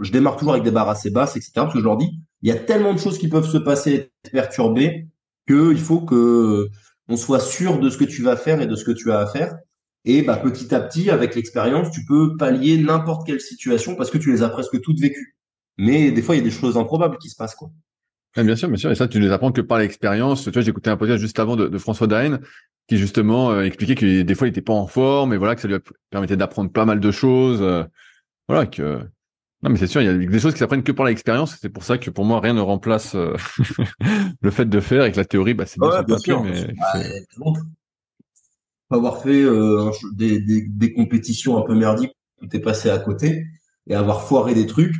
[0.00, 1.52] Je démarre toujours avec des barres assez basses, etc.
[1.54, 4.10] Parce que je leur dis, il y a tellement de choses qui peuvent se passer,
[4.32, 5.08] perturber,
[5.46, 6.68] que il faut que
[7.08, 9.20] on soit sûr de ce que tu vas faire et de ce que tu as
[9.20, 9.56] à faire.
[10.04, 14.18] Et bah, petit à petit, avec l'expérience, tu peux pallier n'importe quelle situation parce que
[14.18, 15.36] tu les as presque toutes vécues.
[15.78, 17.70] Mais des fois, il y a des choses improbables qui se passent, quoi
[18.44, 18.90] bien sûr, bien sûr.
[18.90, 20.48] Et ça, tu ne les apprends que par l'expérience.
[20.48, 22.38] Écouté un podcast juste avant de, François Daen
[22.88, 25.60] qui justement euh, expliquait que des fois il était pas en forme et voilà que
[25.60, 25.76] ça lui
[26.08, 27.60] permettait d'apprendre pas mal de choses.
[27.60, 27.84] Euh,
[28.48, 29.00] voilà que
[29.62, 31.56] non mais c'est sûr, il y a des choses qui s'apprennent que par l'expérience.
[31.60, 33.34] C'est pour ça que pour moi rien ne remplace euh,
[34.40, 36.66] le fait de faire et que la théorie, bah c'est bien, bien sûr, mais
[38.90, 39.44] avoir fait
[40.14, 43.44] des, des, des, compétitions un peu merdiques où t'es passé à côté
[43.86, 44.94] et avoir foiré des trucs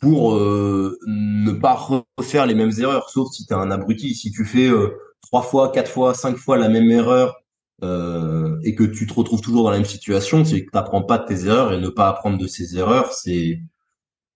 [0.00, 1.74] pour euh, ne pas
[2.18, 4.14] refaire les mêmes erreurs, sauf si tu es un abruti.
[4.14, 7.36] Si tu fais euh, trois fois, quatre fois, cinq fois la même erreur
[7.84, 11.02] euh, et que tu te retrouves toujours dans la même situation, c'est que tu n'apprends
[11.02, 13.60] pas de tes erreurs et ne pas apprendre de ces erreurs, c'est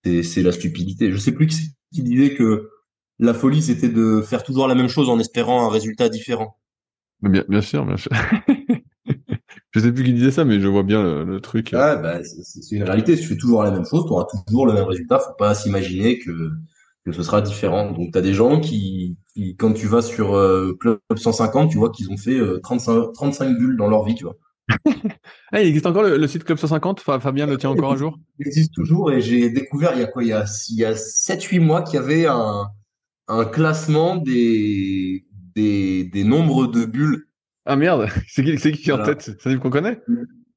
[0.04, 1.10] c'est la stupidité.
[1.10, 1.56] Je sais plus qui,
[1.92, 2.70] qui disait que
[3.18, 6.58] la folie c'était de faire toujours la même chose en espérant un résultat différent.
[7.22, 8.10] Bien, bien sûr, bien sûr.
[9.74, 11.72] Je sais plus qui disait ça, mais je vois bien le, truc.
[11.72, 13.16] Bah, c'est une réalité.
[13.16, 15.18] Si tu fais toujours la même chose, tu auras toujours le même résultat.
[15.18, 16.30] Faut pas s'imaginer que,
[17.04, 17.90] que ce sera différent.
[17.90, 21.78] Donc, tu as des gens qui, qui, quand tu vas sur euh, Club 150, tu
[21.78, 24.36] vois qu'ils ont fait 35, euh, 35 bulles dans leur vie, tu vois.
[25.52, 28.18] ah, il existe encore le, site Club 150 Fabien le tient encore un jour?
[28.38, 30.84] Il existe toujours et j'ai découvert il y a quoi Il y a, il y
[30.84, 32.66] a 7-8 mois qu'il y avait un,
[33.28, 35.24] un classement des,
[35.54, 37.26] des, des nombres de bulles.
[37.66, 39.30] Ah merde, c'est qui, qui, en tête?
[39.38, 40.00] C'est un qu'on connaît?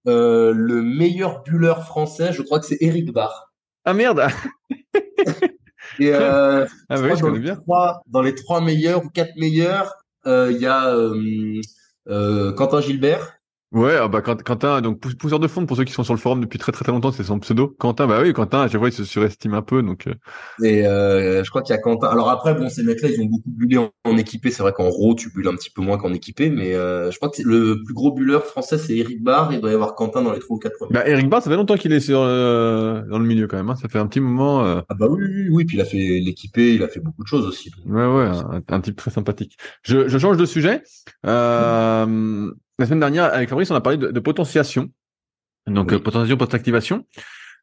[0.08, 3.54] Euh, Le meilleur bulleur français, je crois que c'est Eric Barr.
[3.86, 4.28] Ah merde.
[6.00, 7.56] Et euh, ah bah oui, je connais bien.
[7.56, 9.96] Trois, dans les trois meilleurs ou quatre meilleurs,
[10.28, 10.94] euh, il y a
[12.54, 13.37] Quentin Gilbert,
[13.74, 16.40] Ouais, ah bah Quentin, donc pousseur de fond pour ceux qui sont sur le forum
[16.40, 17.76] depuis très très très longtemps, c'est son pseudo.
[17.78, 20.08] Quentin, bah oui, Quentin, à chaque fois il se surestime un peu, donc.
[20.08, 20.14] Euh.
[20.66, 22.08] Et euh, je crois qu'il y a Quentin.
[22.08, 24.52] Alors après, bon, ces mecs-là, ils ont beaucoup bullé en, équipé.
[24.52, 27.18] C'est vrai qu'en gros, tu bulles un petit peu moins qu'en équipé, mais euh, je
[27.18, 29.52] crois que le plus gros bulleur français, c'est Eric Barr.
[29.52, 30.94] Il doit y avoir Quentin dans les trois ou quatre premiers.
[30.94, 33.70] Bah Eric Barr, ça fait longtemps qu'il est sur dans le milieu quand même.
[33.70, 33.76] Hein.
[33.76, 34.62] Ça fait un petit moment.
[34.64, 35.66] Ah bah oui, oui, oui.
[35.66, 37.70] Puis il a fait l'équipé, il a fait beaucoup de choses aussi.
[37.86, 38.32] Ouais, ouais,
[38.70, 39.58] un, type très sympathique.
[39.82, 40.84] Je, je change de sujet.
[41.26, 44.90] Euh la semaine dernière, avec Fabrice, on a parlé de, potentiation.
[45.66, 47.06] Donc, euh, potentiation post-activation.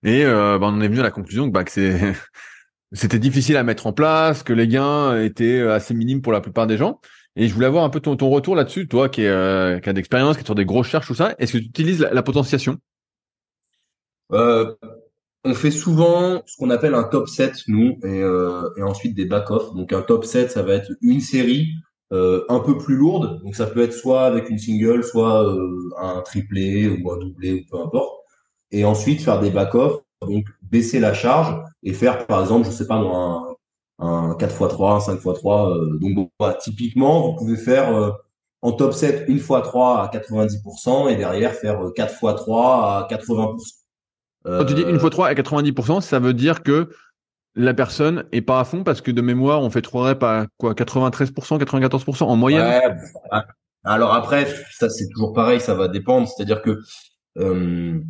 [0.02, 2.14] Et euh, bah, on est venu à la conclusion que, bah, que c'est
[2.92, 6.66] c'était difficile à mettre en place, que les gains étaient assez minimes pour la plupart
[6.66, 7.00] des gens.
[7.36, 9.88] Et je voulais avoir un peu ton, ton retour là-dessus, toi qui, est, euh, qui
[9.88, 11.34] a d'expérience, qui est sur des grosses charges, tout ça.
[11.38, 12.78] Est-ce que tu utilises la, potentiation?
[14.32, 14.72] Euh,
[15.44, 19.74] On fait souvent ce qu'on appelle un top set, nous, et, et ensuite des back-off.
[19.74, 21.72] Donc un top set, ça va être une série
[22.14, 23.42] euh, un peu plus lourde.
[23.42, 27.54] Donc ça peut être soit avec une single, soit euh, un triplé ou un doublé
[27.54, 28.20] ou peu importe.
[28.70, 32.86] Et ensuite faire des back-off, donc baisser la charge et faire par exemple, je sais
[32.86, 33.42] pas un,
[33.98, 35.76] un 4x3, un 5x3.
[35.76, 38.16] Euh, donc bah, typiquement, vous pouvez faire
[38.62, 43.08] en top 7 une x 3 à 90% et derrière faire 4 x 3 à
[43.10, 43.58] 80%.
[44.44, 46.90] Quand tu dis une x 3 à 90%, ça veut dire que
[47.54, 50.46] la personne est pas à fond parce que de mémoire, on fait trois reps à
[50.58, 52.98] quoi 93%, 94% en moyenne?
[53.30, 53.46] Bah,
[53.84, 56.28] alors après, ça c'est toujours pareil, ça va dépendre.
[56.28, 56.80] C'est-à-dire que
[57.38, 58.00] euh,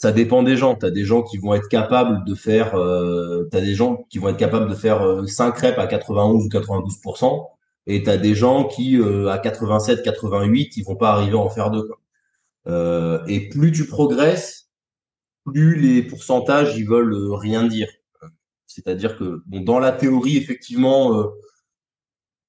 [0.00, 0.76] ça dépend des gens.
[0.76, 4.06] Tu as des gens qui vont être capables de faire, euh, tu as des gens
[4.08, 7.48] qui vont être capables de faire 5 euh, reps à 91 ou 92%,
[7.86, 11.40] et tu as des gens qui euh, à 87, 88, ils vont pas arriver à
[11.40, 11.90] en faire deux.
[13.28, 14.70] Et plus tu progresses,
[15.44, 17.88] plus les pourcentages ils veulent rien dire.
[18.70, 21.26] C'est-à-dire que bon, dans la théorie, effectivement,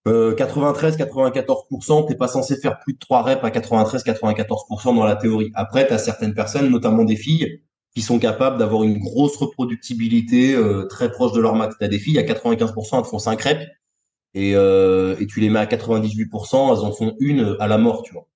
[0.07, 5.51] euh, 93-94%, t'es pas censé faire plus de 3 reps à 93-94% dans la théorie.
[5.55, 7.61] Après, tu as certaines personnes, notamment des filles,
[7.95, 11.75] qui sont capables d'avoir une grosse reproductibilité euh, très proche de leur max.
[11.77, 13.65] Tu as des filles, à 95%, elles font 5 reps
[14.33, 18.03] et, euh, et tu les mets à 98%, elles en font une à la mort,
[18.03, 18.27] tu vois.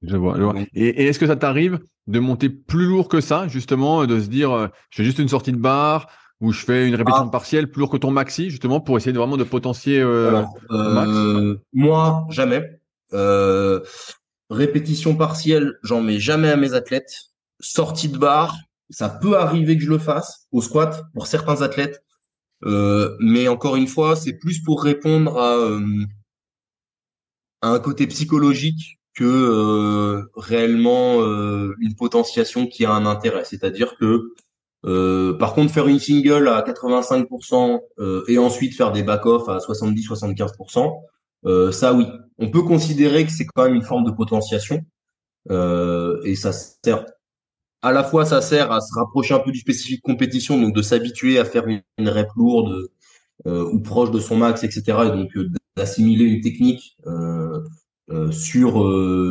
[0.00, 0.54] Je vois, je vois.
[0.74, 4.28] Et, et est-ce que ça t'arrive de monter plus lourd que ça, justement, de se
[4.28, 6.08] dire, euh, je fais juste une sortie de barre
[6.42, 7.30] ou je fais une répétition Ah.
[7.30, 10.58] partielle plus lourd que ton maxi, justement, pour essayer de vraiment de potentier euh, Alors,
[10.70, 12.80] max euh, moi, jamais.
[13.12, 13.80] Euh,
[14.50, 17.14] répétition partielle, j'en mets jamais à mes athlètes.
[17.60, 18.56] Sortie de barre,
[18.90, 22.02] ça peut arriver que je le fasse au squat pour certains athlètes.
[22.64, 26.04] Euh, mais encore une fois, c'est plus pour répondre à, euh,
[27.60, 33.44] à un côté psychologique que euh, réellement euh, une potentiation qui a un intérêt.
[33.44, 34.32] C'est-à-dire que
[34.84, 39.58] euh, par contre, faire une single à 85% euh, et ensuite faire des back-off à
[39.58, 40.92] 70-75%,
[41.44, 42.06] euh, ça oui.
[42.38, 44.84] On peut considérer que c'est quand même une forme de potentiation
[45.50, 47.04] et ça sert
[47.82, 50.82] à la fois ça sert à se rapprocher un peu du spécifique compétition, donc de
[50.82, 52.88] s'habituer à faire une, une rep lourde
[53.44, 54.82] ou proche de son max, etc.
[55.06, 55.30] Et donc
[55.76, 56.96] d'assimiler une technique
[58.30, 58.88] sur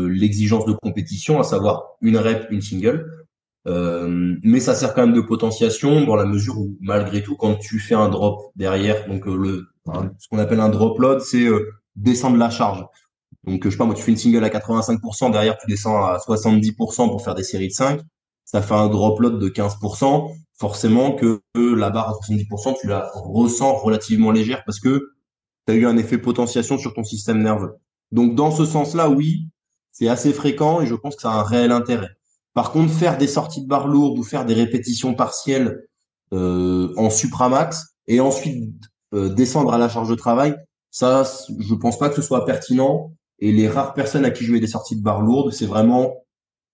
[0.07, 3.20] l'exigence de compétition, à savoir une rep, une single.
[3.67, 7.55] Euh, mais ça sert quand même de potentiation dans la mesure où malgré tout quand
[7.55, 9.67] tu fais un drop derrière donc euh, le
[10.17, 12.83] ce qu'on appelle un drop load c'est euh, descendre la charge.
[13.43, 16.03] Donc euh, je sais pas moi tu fais une single à 85% derrière tu descends
[16.03, 18.01] à 70% pour faire des séries de 5
[18.45, 23.11] ça fait un drop load de 15% forcément que la barre à 70% tu la
[23.13, 25.13] ressens relativement légère parce que
[25.67, 27.75] tu as eu un effet potentiation sur ton système nerveux.
[28.11, 29.49] Donc dans ce sens-là oui
[29.91, 32.09] c'est assez fréquent et je pense que ça a un réel intérêt
[32.53, 35.87] par contre, faire des sorties de barre lourdes ou faire des répétitions partielles
[36.33, 38.73] euh, en supramax et ensuite
[39.13, 40.55] euh, descendre à la charge de travail,
[40.89, 41.23] ça,
[41.59, 43.13] je pense pas que ce soit pertinent.
[43.39, 46.13] Et les rares personnes à qui je mets des sorties de barre lourdes, c'est vraiment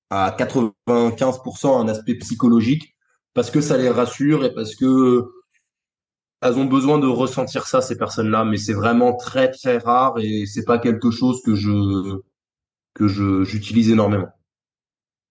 [0.10, 2.96] à 95% un aspect psychologique
[3.34, 5.26] parce que ça les rassure et parce que
[6.42, 8.46] elles ont besoin de ressentir ça ces personnes-là.
[8.46, 12.20] Mais c'est vraiment très très rare et c'est pas quelque chose que je
[12.94, 14.30] que je j'utilise énormément.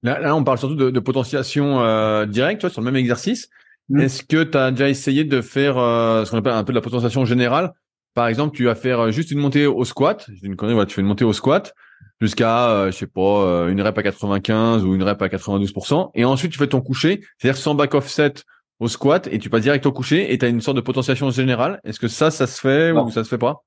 [0.02, 2.96] Là, là, on parle surtout de, de potentiation euh, directe, tu vois, sur le même
[2.96, 3.48] exercice.
[3.88, 4.00] Mm.
[4.00, 6.78] Est-ce que tu as déjà essayé de faire euh, ce qu'on appelle un peu de
[6.78, 7.72] la potentiation générale?
[8.14, 10.24] Par exemple, tu vas faire euh, juste une montée au squat.
[10.28, 11.74] Je dis une connerie, voilà, tu fais une montée au squat
[12.20, 16.10] jusqu'à, euh, je sais pas, une rep à 95 ou une rep à 92%.
[16.14, 18.32] Et ensuite, tu fais ton coucher, c'est-à-dire sans back offset
[18.80, 21.30] au squat et tu passes direct au coucher et tu as une sorte de potentiation
[21.30, 21.80] générale.
[21.84, 23.06] Est-ce que ça, ça se fait Non.
[23.06, 23.62] ou ça se fait pas?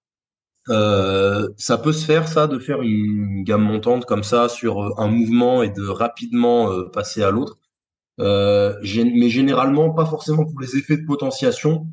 [0.69, 4.93] Euh, ça peut se faire, ça, de faire une gamme montante comme ça sur euh,
[4.97, 7.57] un mouvement et de rapidement euh, passer à l'autre.
[8.19, 11.87] Euh, mais généralement, pas forcément pour les effets de potentiation.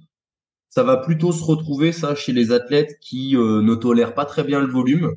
[0.71, 4.61] Ça va plutôt se retrouver, ça, chez les athlètes qui ne tolèrent pas très bien
[4.61, 5.15] le volume.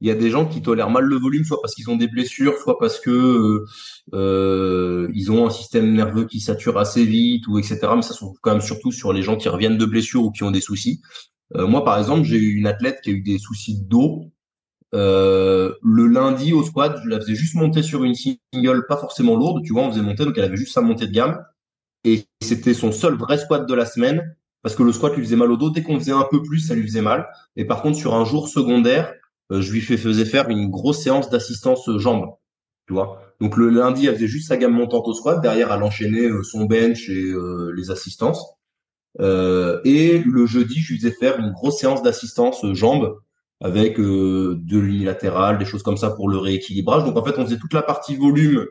[0.00, 2.06] Il y a des gens qui tolèrent mal le volume, soit parce qu'ils ont des
[2.06, 3.64] blessures, soit parce que
[4.12, 7.80] ils ont un système nerveux qui sature assez vite, ou etc.
[7.96, 10.30] Mais ça se trouve quand même surtout sur les gens qui reviennent de blessures ou
[10.30, 11.00] qui ont des soucis.
[11.56, 14.24] Euh, moi, par exemple, j'ai eu une athlète qui a eu des soucis de dos.
[14.94, 19.36] Euh, le lundi au squat, je la faisais juste monter sur une single, pas forcément
[19.36, 21.44] lourde, tu vois, on faisait monter, donc elle avait juste sa montée de gamme.
[22.04, 25.36] Et c'était son seul vrai squat de la semaine, parce que le squat lui faisait
[25.36, 25.70] mal au dos.
[25.70, 27.28] Dès qu'on faisait un peu plus, ça lui faisait mal.
[27.56, 29.14] Et par contre, sur un jour secondaire,
[29.52, 32.34] euh, je lui fais- faisais faire une grosse séance d'assistance jambes,
[32.86, 33.20] tu vois.
[33.40, 35.40] Donc le lundi, elle faisait juste sa gamme montante au squat.
[35.40, 37.32] Derrière, elle enchaînait son bench et
[37.76, 38.44] les assistances.
[39.20, 43.18] Euh, et le jeudi, je lui faisais faire une grosse séance d'assistance euh, jambes
[43.60, 47.04] avec euh, de l'unilatéral, des choses comme ça pour le rééquilibrage.
[47.04, 48.66] Donc en fait, on faisait toute la partie volume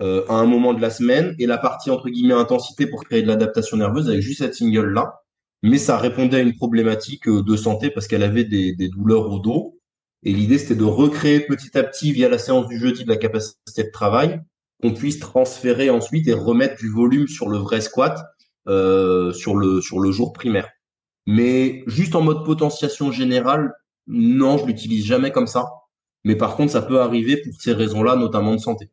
[0.00, 3.28] à un moment de la semaine et la partie entre guillemets intensité pour créer de
[3.28, 5.20] l'adaptation nerveuse avec juste cette single là.
[5.62, 9.38] Mais ça répondait à une problématique de santé parce qu'elle avait des, des douleurs au
[9.38, 9.78] dos.
[10.24, 13.16] Et l'idée, c'était de recréer petit à petit via la séance du jeudi de la
[13.16, 14.40] capacité de travail
[14.82, 18.24] qu'on puisse transférer ensuite et remettre du volume sur le vrai squat
[18.68, 20.68] euh, sur le sur le jour primaire.
[21.26, 23.72] Mais juste en mode potentiation générale,
[24.06, 25.66] non, je l'utilise jamais comme ça.
[26.24, 28.90] Mais par contre, ça peut arriver pour ces raisons-là, notamment de santé.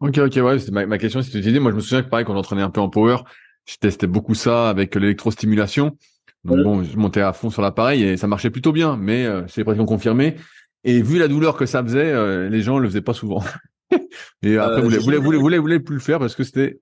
[0.00, 1.60] Ok, ok, ouais, c'est ma, ma question, c'était d'idée.
[1.60, 3.18] Moi, je me souviens que pareil, quand j'entraînais un peu en power,
[3.66, 5.96] je testais beaucoup ça avec l'électrostimulation.
[6.44, 9.46] Donc bon, je montais à fond sur l'appareil et ça marchait plutôt bien, mais euh,
[9.48, 10.36] c'est pratiquement confirmé.
[10.84, 13.42] Et vu la douleur que ça faisait, euh, les gens le faisaient pas souvent.
[14.42, 16.80] et après, Euh, vous voulez, j'ai voulez, voulez, voulez plus le faire parce que c'était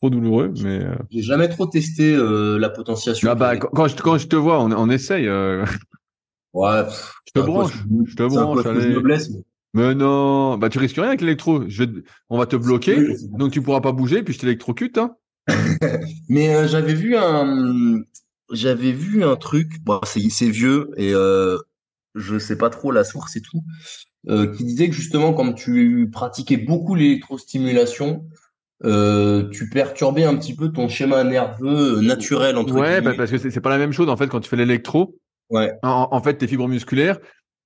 [0.00, 0.52] trop douloureux.
[0.62, 3.30] Mais euh, J'ai jamais trop testé euh, la potentiation.
[3.30, 5.26] ah bah, quand, quand je, quand je te vois, on, on essaye.
[5.28, 5.64] euh,
[6.52, 7.72] Ouais, pff, je te un branche,
[8.06, 8.64] je te branche.
[8.64, 9.30] je me blesse.
[9.30, 11.68] mais- Mais non, bah tu risques rien avec l'électro.
[11.68, 14.40] Je vais, te- on va te bloquer, Oui, donc tu pourras pas bouger, puis je
[14.40, 14.98] t'électrocute.
[14.98, 15.14] Hein.
[16.28, 18.00] Mais euh, j'avais vu un,
[18.52, 19.80] j'avais vu un truc.
[19.84, 21.12] Bon, c'est vieux et
[22.16, 23.62] je sais pas trop la source et tout,
[24.28, 28.26] euh, qui disait que justement, quand tu pratiquais beaucoup l'électrostimulation,
[28.82, 33.60] tu perturbais un petit peu ton schéma nerveux naturel entre Ouais, bah, parce que c'est
[33.60, 35.16] pas la même chose en fait quand tu fais l'électro.
[35.50, 35.72] Ouais.
[35.82, 37.18] En, fait, tes fibres musculaires,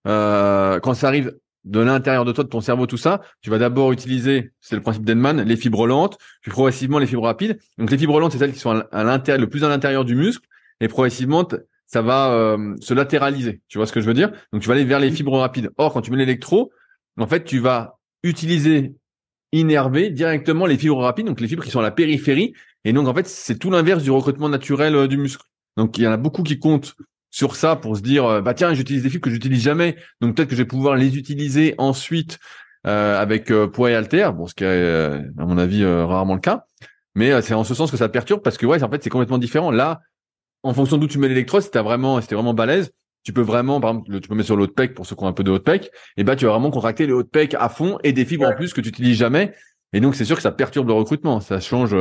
[0.04, 3.92] quand ça arrive de l'intérieur de toi, de ton cerveau, tout ça, tu vas d'abord
[3.92, 7.58] utiliser, c'est le principe d'Enman, les fibres lentes, puis progressivement les fibres rapides.
[7.78, 10.14] Donc les fibres lentes, c'est celles qui sont à l'intérieur, le plus à l'intérieur du
[10.14, 10.46] muscle,
[10.80, 11.46] et progressivement,
[11.86, 13.60] ça va euh, se latéraliser.
[13.68, 14.30] Tu vois ce que je veux dire?
[14.52, 15.70] Donc tu vas aller vers les fibres rapides.
[15.78, 16.70] Or, quand tu mets l'électro,
[17.18, 18.94] en fait, tu vas utiliser,
[19.54, 22.54] innerver directement les fibres rapides, donc les fibres qui sont à la périphérie.
[22.84, 25.44] Et donc, en fait, c'est tout l'inverse du recrutement naturel euh, du muscle.
[25.76, 26.94] Donc, il y en a beaucoup qui comptent
[27.30, 30.36] sur ça pour se dire euh, bah tiens j'utilise des fibres que j'utilise jamais donc
[30.36, 32.38] peut-être que je vais pouvoir les utiliser ensuite
[32.86, 36.66] euh, avec poids et halter bon ce qui est à mon avis rarement le cas
[37.16, 39.38] mais c'est en ce sens que ça perturbe parce que ouais en fait c'est complètement
[39.38, 40.00] différent là
[40.62, 42.92] en fonction d'où tu mets l'électrode t'as vraiment si vraiment balèze
[43.24, 45.26] tu peux vraiment par exemple tu peux mettre sur haut pec pour ceux qui ont
[45.26, 47.68] un peu de haut pec et bah tu vas vraiment contracter le haut pec à
[47.68, 49.54] fond et des fibres en plus que tu utilises jamais
[49.92, 51.96] et donc c'est sûr que ça perturbe le recrutement ça change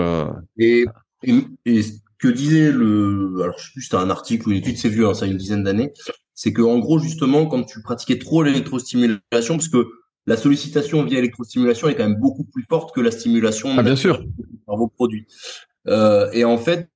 [0.58, 0.86] et,
[1.24, 1.82] et
[2.24, 5.08] que disait le, alors je sais plus, c'était un article ou une étude, c'est vieux,
[5.08, 5.92] hein, ça a une dizaine d'années,
[6.34, 9.86] c'est que en gros justement quand tu pratiquais trop l'électrostimulation, parce que
[10.26, 13.98] la sollicitation via électrostimulation est quand même beaucoup plus forte que la stimulation ah, bien
[13.98, 14.24] sûr.
[14.66, 15.28] par vos produits.
[15.88, 16.90] Euh, et en fait,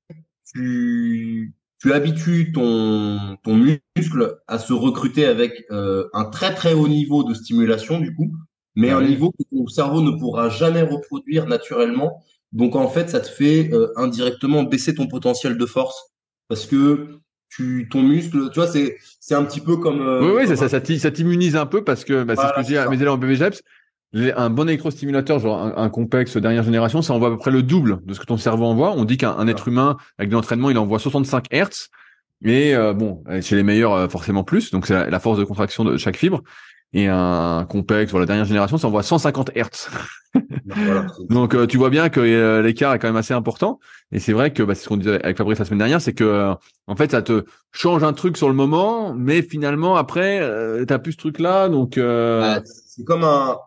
[0.53, 6.87] tu, tu habitues ton, ton muscle à se recruter avec euh, un très très haut
[6.87, 8.31] niveau de stimulation du coup,
[8.75, 12.23] mais un niveau que ton cerveau ne pourra jamais reproduire naturellement.
[12.51, 16.11] Donc en fait, ça te fait euh, indirectement baisser ton potentiel de force
[16.47, 20.01] parce que tu ton muscle, tu vois, c'est c'est un petit peu comme.
[20.01, 22.61] Euh, oui, oui, ça, ça, ça t'immunise un peu parce que bah, c'est ce que
[22.61, 23.17] je dis à mes élèves en
[24.13, 27.61] Un bon électrostimulateur, genre un, un, complexe dernière génération, ça envoie à peu près le
[27.61, 28.93] double de ce que ton cerveau envoie.
[28.93, 31.89] On dit qu'un être humain avec de l'entraînement, il envoie 65 Hertz.
[32.41, 34.71] Mais euh, bon, chez les meilleurs, forcément plus.
[34.71, 36.41] Donc c'est la, force de contraction de chaque fibre
[36.93, 39.89] et un complexe la dernière génération, ça envoie 150 Hertz.
[41.29, 43.79] Donc euh, tu vois bien que euh, l'écart est quand même assez important.
[44.11, 46.13] Et c'est vrai que bah, c'est ce qu'on disait avec Fabrice la semaine dernière, c'est
[46.13, 46.53] que euh,
[46.87, 50.39] en fait ça te change un truc sur le moment, mais finalement après
[50.87, 51.69] t'as plus ce truc là.
[51.69, 51.99] Donc
[52.63, 53.57] c'est comme un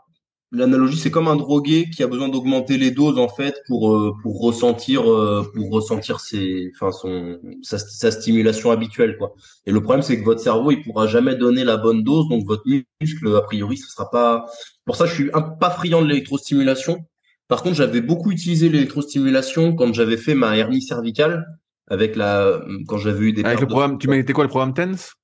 [0.52, 4.14] l'analogie, c'est comme un drogué qui a besoin d'augmenter les doses en fait pour euh,
[4.22, 9.34] pour ressentir euh, pour ressentir ses, enfin son sa, sa, stimulation habituelle quoi.
[9.66, 12.44] Et le problème c'est que votre cerveau il pourra jamais donner la bonne dose, donc
[12.46, 12.64] votre
[13.00, 14.46] muscle a priori ce sera pas.
[14.84, 16.98] Pour ça je suis un, pas friand de l'électrostimulation.
[17.46, 21.46] Par contre j'avais beaucoup utilisé l'électrostimulation quand j'avais fait ma hernie cervicale
[21.88, 23.44] avec la quand j'avais eu des.
[23.44, 25.14] Avec le programme, tu mettais quoi le programme TENS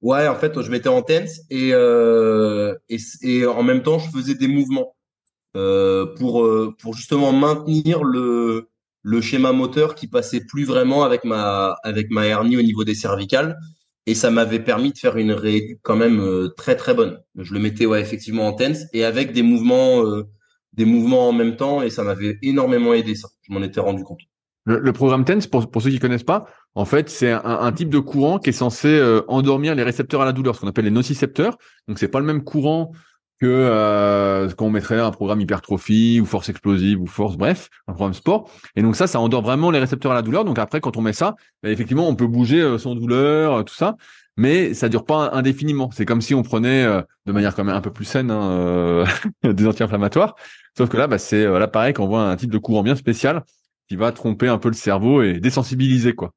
[0.00, 4.10] Ouais, en fait, je mettais en tense et, euh, et, et en même temps, je
[4.10, 4.94] faisais des mouvements
[5.56, 8.68] euh, pour euh, pour justement maintenir le
[9.02, 12.94] le schéma moteur qui passait plus vraiment avec ma avec ma hernie au niveau des
[12.94, 13.58] cervicales
[14.06, 17.20] et ça m'avait permis de faire une rééduque quand même euh, très très bonne.
[17.36, 20.24] Je le mettais ouais effectivement en tense et avec des mouvements euh,
[20.74, 23.28] des mouvements en même temps et ça m'avait énormément aidé ça.
[23.42, 24.20] Je m'en étais rendu compte.
[24.64, 26.46] Le, programme TENS, pour, pour ceux qui connaissent pas,
[26.78, 30.24] en fait, c'est un, type de courant qui est censé euh, endormir les récepteurs à
[30.24, 31.58] la douleur, ce qu'on appelle les nocicepteurs.
[31.88, 32.92] Donc, c'est pas le même courant
[33.40, 38.14] que euh, qu'on mettrait un programme hypertrophie ou force explosive ou force, bref, un programme
[38.14, 38.48] sport.
[38.76, 40.44] Et donc ça, ça endort vraiment les récepteurs à la douleur.
[40.44, 43.74] Donc après, quand on met ça, bah, effectivement, on peut bouger euh, sans douleur, tout
[43.74, 43.96] ça,
[44.36, 45.90] mais ça dure pas indéfiniment.
[45.92, 46.84] C'est comme si on prenait
[47.26, 49.02] de manière quand même un peu plus saine hein,
[49.42, 50.36] des anti-inflammatoires.
[50.76, 53.42] Sauf que là, bah, c'est là pareil qu'on voit un type de courant bien spécial
[53.88, 56.32] qui va tromper un peu le cerveau et désensibiliser quoi.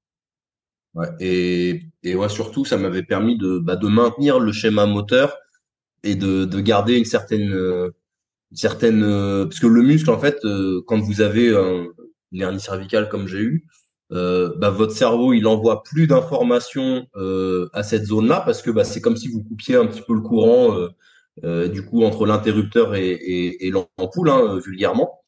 [0.94, 5.38] Ouais, et, et ouais, surtout, ça m'avait permis de, bah, de maintenir le schéma moteur
[6.04, 7.52] et de, de garder une certaine,
[8.52, 9.02] une certaine,
[9.46, 11.86] parce que le muscle, en fait, euh, quand vous avez un,
[12.32, 13.66] une hernie cervicale comme j'ai eu,
[14.12, 18.84] euh, bah, votre cerveau, il envoie plus d'informations euh, à cette zone-là parce que bah,
[18.84, 20.76] c'est comme si vous coupiez un petit peu le courant,
[21.44, 25.20] du coup, entre l'interrupteur et, et, et l'ampoule, hein, vulgairement.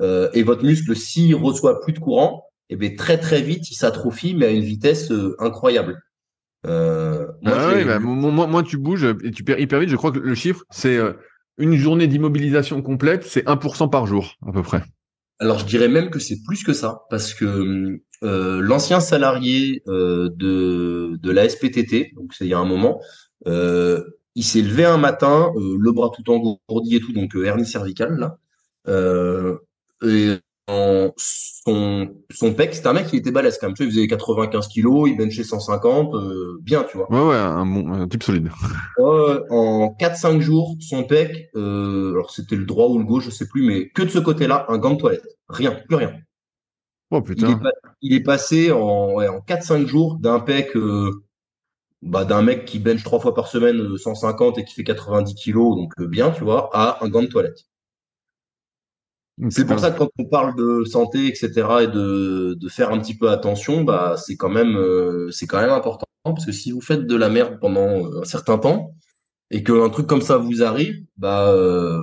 [0.00, 3.74] Euh, et votre muscle, s'il reçoit plus de courant, eh bien, très très vite, il
[3.74, 6.02] s'atrophie, mais à une vitesse euh, incroyable.
[6.66, 9.90] Euh, moi, ah bah, moi, tu bouges et tu perds hyper vite.
[9.90, 10.98] Je crois que le chiffre, c'est
[11.58, 14.82] une journée d'immobilisation complète, c'est 1% par jour, à peu près.
[15.38, 21.30] Alors, je dirais même que c'est plus que ça, parce que l'ancien salarié de, de
[21.30, 23.02] la SPTT, donc c'est il y a un moment,
[23.44, 28.38] il s'est levé un matin, le bras tout engourdi et tout, donc hernie cervicale, là.
[30.04, 30.38] Et
[30.68, 33.74] en, son, son pec, c'était un mec qui était balèze quand même.
[33.74, 37.10] Tu vois, il faisait 95 kilos, il benchait 150, euh, bien, tu vois.
[37.10, 38.50] Ouais, ouais, un, bon, un type solide.
[38.98, 43.48] en 4-5 jours, son pec, euh, alors c'était le droit ou le gauche, je sais
[43.48, 45.26] plus, mais que de ce côté-là, un gant de toilette.
[45.48, 46.14] Rien, plus rien.
[47.10, 47.60] Oh putain.
[48.00, 51.10] Il est, passé en, ouais, en 4-5 jours d'un pec, euh,
[52.00, 55.76] bah, d'un mec qui bench trois fois par semaine 150 et qui fait 90 kilos,
[55.76, 57.66] donc bien, tu vois, à un gant de toilette.
[59.48, 61.48] C'est pour ça que quand on parle de santé, etc.,
[61.82, 65.60] et de, de faire un petit peu attention, bah c'est quand même euh, c'est quand
[65.60, 68.94] même important parce que si vous faites de la merde pendant un certain temps
[69.50, 72.02] et qu'un truc comme ça vous arrive, bah euh,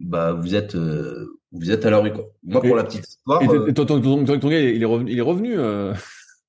[0.00, 2.24] bah vous êtes euh, vous êtes à la rue quoi.
[2.44, 3.42] Moi pour la petite histoire.
[3.42, 5.56] Et ton, ton, ton, ton, gars il est revenu il est revenu.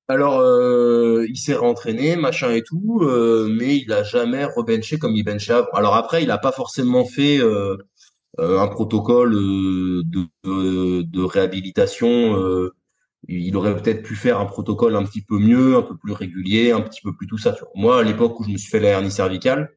[0.07, 3.01] Alors euh, il s'est rentraîné machin et tout,
[3.49, 5.67] mais il a jamais rebenché comme il benchait avant.
[5.73, 7.77] Alors après il a pas forcément fait euh,
[8.37, 12.37] un protocole euh, de, de, réhabilitation.
[12.37, 12.73] Euh,
[13.27, 16.71] il aurait peut-être pu faire un protocole un petit peu mieux, un peu plus régulier,
[16.71, 17.55] un petit peu plus tout ça.
[17.75, 19.71] Moi, à l'époque où je me suis fait la hernie cervicale,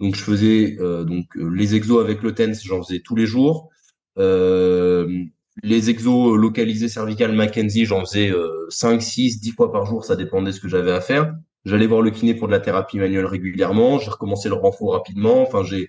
[0.00, 3.70] donc je faisais donc les exos avec le TENS, j'en faisais tous les jours.
[4.16, 8.32] les exos localisés cervicales Mackenzie, j'en faisais
[8.68, 11.34] 5, 6, 10 fois par jour, ça dépendait de ce que j'avais à faire.
[11.64, 15.42] J'allais voir le kiné pour de la thérapie manuelle régulièrement, j'ai recommencé le renfort rapidement,
[15.42, 15.88] enfin j'ai euh,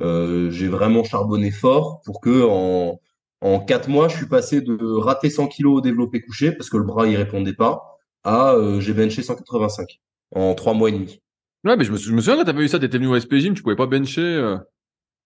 [0.00, 3.00] j'ai vraiment charbonné fort pour que en
[3.42, 6.76] en quatre mois, je suis passé de rater 100 kilos au développé couché parce que
[6.76, 10.00] le bras y répondait pas à euh, j'ai benché 185
[10.34, 11.20] en trois mois et demi.
[11.64, 13.36] Ouais, mais je me, je me souviens quand t'avais eu ça, t'étais venu au SP
[13.36, 14.22] Gym, tu pouvais pas bencher.
[14.22, 14.56] Euh.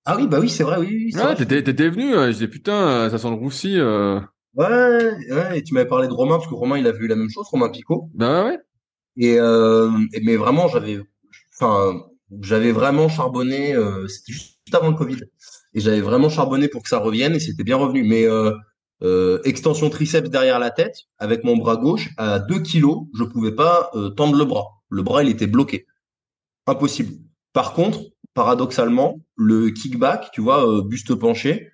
[0.05, 1.13] Ah oui, bah oui, c'est vrai, oui.
[1.15, 3.79] oui ouais, t'étais, t'étais venu, je disais putain, ça sent le roussi.
[3.81, 7.15] Ouais, ouais, et tu m'avais parlé de Romain parce que Romain il avait eu la
[7.15, 8.11] même chose, Romain Picot.
[8.15, 8.59] Bah ouais.
[9.17, 9.91] Et, euh,
[10.23, 10.99] mais vraiment, j'avais,
[11.55, 12.03] enfin,
[12.41, 13.75] j'avais vraiment charbonné.
[14.09, 15.19] c'était juste avant le Covid.
[15.75, 18.03] Et j'avais vraiment charbonné pour que ça revienne et c'était bien revenu.
[18.03, 18.53] Mais euh,
[19.03, 23.55] euh, extension triceps derrière la tête, avec mon bras gauche, à 2 kilos, je pouvais
[23.55, 24.83] pas euh, tendre le bras.
[24.89, 25.87] Le bras, il était bloqué.
[26.67, 27.13] Impossible.
[27.53, 28.01] Par contre,
[28.35, 31.69] paradoxalement, le kickback, tu vois, buste penché,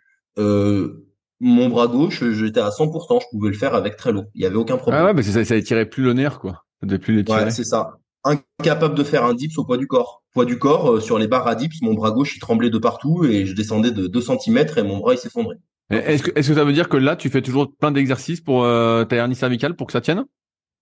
[1.38, 4.24] mon bras gauche, j'étais à 100%, je pouvais le faire avec très lourd.
[4.34, 5.02] Il y avait aucun problème.
[5.02, 6.64] Ah ouais, mais ça, ça étirait plus le nerf, quoi.
[6.82, 10.22] De plus les Ouais, c'est ça incapable de faire un dips au poids du corps.
[10.32, 12.78] Poids du corps, euh, sur les barres à dips, mon bras gauche, il tremblait de
[12.78, 15.56] partout et je descendais de 2 cm et mon bras, il s'effondrait.
[15.90, 18.64] Est-ce que, est-ce que ça veut dire que là, tu fais toujours plein d'exercices pour
[18.64, 20.24] euh, ta hernie cervicale pour que ça tienne?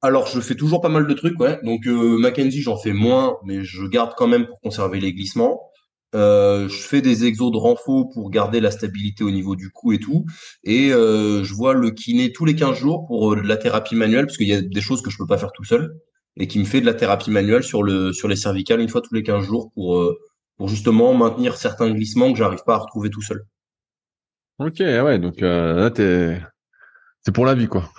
[0.01, 1.59] Alors, je fais toujours pas mal de trucs, ouais.
[1.63, 5.61] Donc, euh, Mackenzie, j'en fais moins, mais je garde quand même pour conserver les glissements.
[6.15, 9.99] je fais des exos de renfort pour garder la stabilité au niveau du cou et
[9.99, 10.25] tout.
[10.63, 14.49] Et je vois le kiné tous les 15 jours pour la thérapie manuelle, parce qu'il
[14.49, 15.95] y a des choses que je peux pas faire tout seul
[16.37, 19.01] et qui me fait de la thérapie manuelle sur le sur les cervicales une fois
[19.01, 20.19] tous les 15 jours pour euh,
[20.57, 23.45] pour justement maintenir certains glissements que j'arrive pas à retrouver tout seul.
[24.59, 26.41] Ok, ouais, donc euh, là t'es
[27.23, 27.91] c'est pour la vie quoi.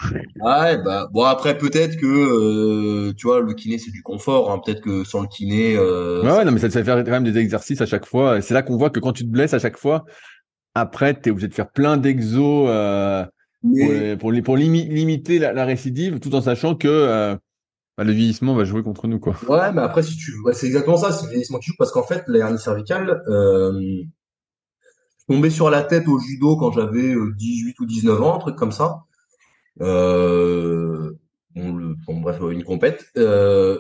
[0.42, 4.62] Ouais, bah bon après peut-être que euh, tu vois le kiné c'est du confort, hein,
[4.64, 5.76] peut-être que sans le kiné.
[5.76, 8.06] Euh, ouais, ouais, non mais ça te fait faire quand même des exercices à chaque
[8.06, 8.42] fois.
[8.42, 10.06] C'est là qu'on voit que quand tu te blesses à chaque fois,
[10.76, 12.70] après t'es obligé de faire plein d'exos
[13.62, 17.38] pour, pour, pour limiter la, la, récidive, tout en sachant que
[17.98, 19.36] bah, le vieillissement va jouer contre nous, quoi.
[19.48, 22.04] Ouais, mais après, si tu, c'est exactement ça, c'est le vieillissement qui joue parce qu'en
[22.04, 24.04] fait, la hernie cervicale, euh,
[25.28, 28.56] tombé sur la tête au judo quand j'avais 18 euh, ou 19 ans, un truc
[28.56, 29.04] comme ça.
[29.82, 31.12] Euh,
[31.56, 33.06] bon, bref, une compète.
[33.18, 33.80] Euh,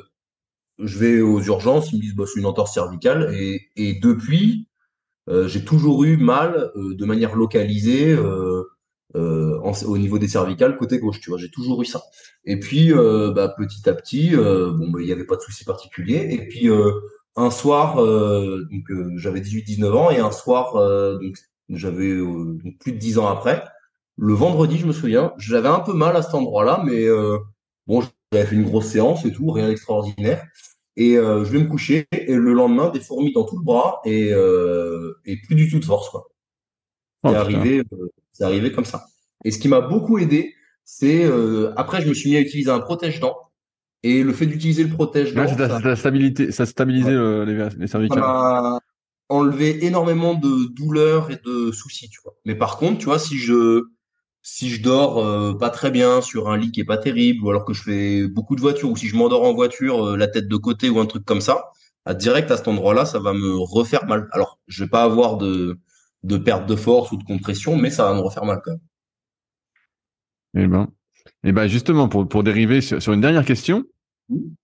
[0.79, 3.33] je vais aux urgences, ils me disent, bah, c'est une entorse cervicale.
[3.75, 4.67] Et, depuis,
[5.27, 8.15] j'ai toujours eu mal de manière localisée.
[9.65, 12.03] Euh, au niveau des cervicales côté gauche tu vois j'ai toujours eu ça.
[12.45, 15.41] Et puis euh, bah, petit à petit euh, bon bah, il n'y avait pas de
[15.41, 16.69] souci particulier et puis
[17.35, 18.83] un soir donc
[19.17, 20.73] j'avais 18 19 ans et un soir
[21.19, 21.35] donc
[21.69, 22.13] j'avais
[22.79, 23.63] plus de 10 ans après
[24.17, 27.05] le vendredi je me souviens j'avais un peu mal à cet endroit-là mais
[27.87, 30.45] bon j'avais fait une grosse séance et tout rien d'extraordinaire.
[30.97, 34.29] Et je vais me coucher et le lendemain des fourmis dans tout le bras et,
[35.25, 36.27] et plus du tout de force quoi.
[37.23, 37.83] Oh, c'est arrivé
[38.31, 39.05] c'est arrivé comme ça.
[39.45, 42.69] Et ce qui m'a beaucoup aidé, c'est euh, après je me suis mis à utiliser
[42.69, 43.37] un protège-dents
[44.03, 47.11] et le fait d'utiliser le protège-dents, ça, stabilité, ça stabilisait
[47.45, 48.19] les, les cervicales.
[48.19, 48.79] Ça m'a
[49.29, 52.35] enlevé énormément de douleurs et de soucis, tu vois.
[52.45, 53.83] Mais par contre, tu vois, si je
[54.41, 57.49] si je dors euh, pas très bien sur un lit qui est pas terrible, ou
[57.49, 60.27] alors que je fais beaucoup de voitures, ou si je m'endors en voiture, euh, la
[60.27, 61.71] tête de côté ou un truc comme ça,
[62.05, 64.27] à direct à cet endroit-là, ça va me refaire mal.
[64.31, 65.79] Alors, je vais pas avoir de
[66.23, 68.79] de perte de force ou de compression, mais ça va me refaire mal quand même.
[70.55, 70.87] Eh ben,
[71.43, 73.83] eh ben justement, pour, pour dériver sur, une dernière question,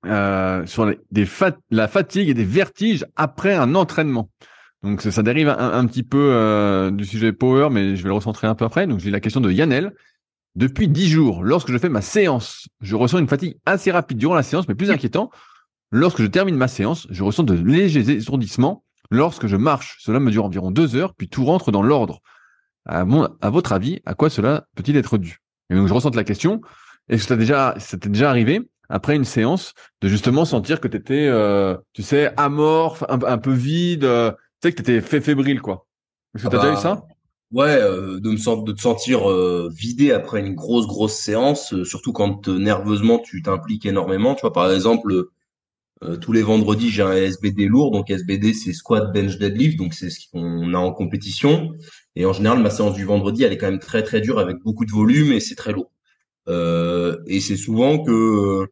[0.05, 1.27] euh, sur des
[1.69, 4.29] la fatigue et des vertiges après un entraînement.
[4.83, 8.47] Donc ça, dérive un, petit peu euh, du sujet power, mais je vais le recentrer
[8.47, 8.87] un peu après.
[8.87, 9.93] Donc j'ai la question de Yannel.
[10.55, 14.35] Depuis dix jours, lorsque je fais ma séance, je ressens une fatigue assez rapide durant
[14.35, 15.29] la séance, mais plus inquiétant,
[15.91, 19.97] lorsque je termine ma séance, je ressens de légers étourdissements lorsque je marche.
[19.99, 22.21] Cela me dure environ deux heures, puis tout rentre dans l'ordre.
[22.85, 23.05] À,
[23.41, 25.40] à votre avis, à quoi cela peut-il être dû?
[25.71, 26.61] Et donc je ressens la question.
[27.09, 30.97] Est-ce que ça déjà, t'est déjà arrivé après une séance de justement sentir que tu
[30.97, 35.21] étais, euh, tu sais, amorphe, un, peu vide, euh, tu sais que tu étais fait
[35.21, 35.87] fébrile, quoi?
[36.35, 37.03] Est-ce que tu as déjà eu ça?
[37.51, 41.83] Ouais, euh, de me de te sentir euh, vidé après une grosse grosse séance, euh,
[41.83, 44.35] surtout quand euh, nerveusement tu t'impliques énormément.
[44.35, 45.25] Tu vois, par exemple,
[46.03, 49.93] euh, tous les vendredis j'ai un SBD lourd, donc SBD c'est squat, bench, deadlift, donc
[49.93, 51.73] c'est ce qu'on a en compétition.
[52.15, 54.57] Et en général, ma séance du vendredi, elle est quand même très très dure avec
[54.63, 55.91] beaucoup de volume et c'est très lourd.
[56.49, 58.67] Euh, et c'est souvent que euh,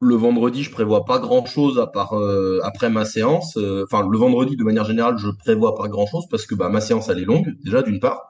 [0.00, 3.56] le vendredi, je prévois pas grand-chose à part euh, après ma séance.
[3.56, 6.80] Euh, Enfin, le vendredi, de manière générale, je prévois pas grand-chose parce que bah, ma
[6.80, 8.28] séance, elle est longue, déjà, d'une part.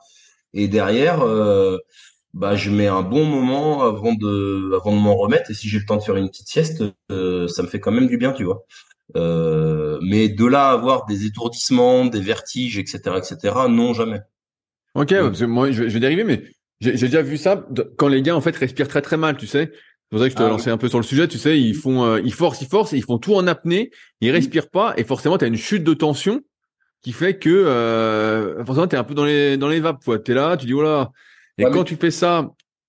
[0.55, 1.79] Et derrière, euh,
[2.35, 5.51] bah, je mets un bon moment avant de, avant de m'en remettre.
[5.51, 8.09] Et si j'ai le temps de faire une petite sieste, ça me fait quand même
[8.09, 8.65] du bien, tu vois.
[9.17, 14.21] Euh, mais de là à avoir des étourdissements, des vertiges, etc., etc., non, jamais.
[14.95, 16.43] Ok, ouais, Donc, parce que moi, je vais, je vais dériver, mais
[16.81, 19.71] j'ai déjà vu ça quand les gars, en fait, respirent très très mal, tu sais.
[19.73, 20.75] C'est pour ça que je te ah lançais oui.
[20.75, 23.03] un peu sur le sujet, tu sais, ils font, euh, ils forcent, ils forcent, ils
[23.03, 23.91] font tout en apnée,
[24.21, 26.41] ils respirent pas, et forcément, tu as une chute de tension
[27.03, 30.19] qui fait que, euh, forcément, tu es un peu dans les, dans les vapes, quoi.
[30.19, 31.11] Tu es là, tu dis, oh là.
[31.59, 32.49] Et Ouais, quand mais tu fais ça,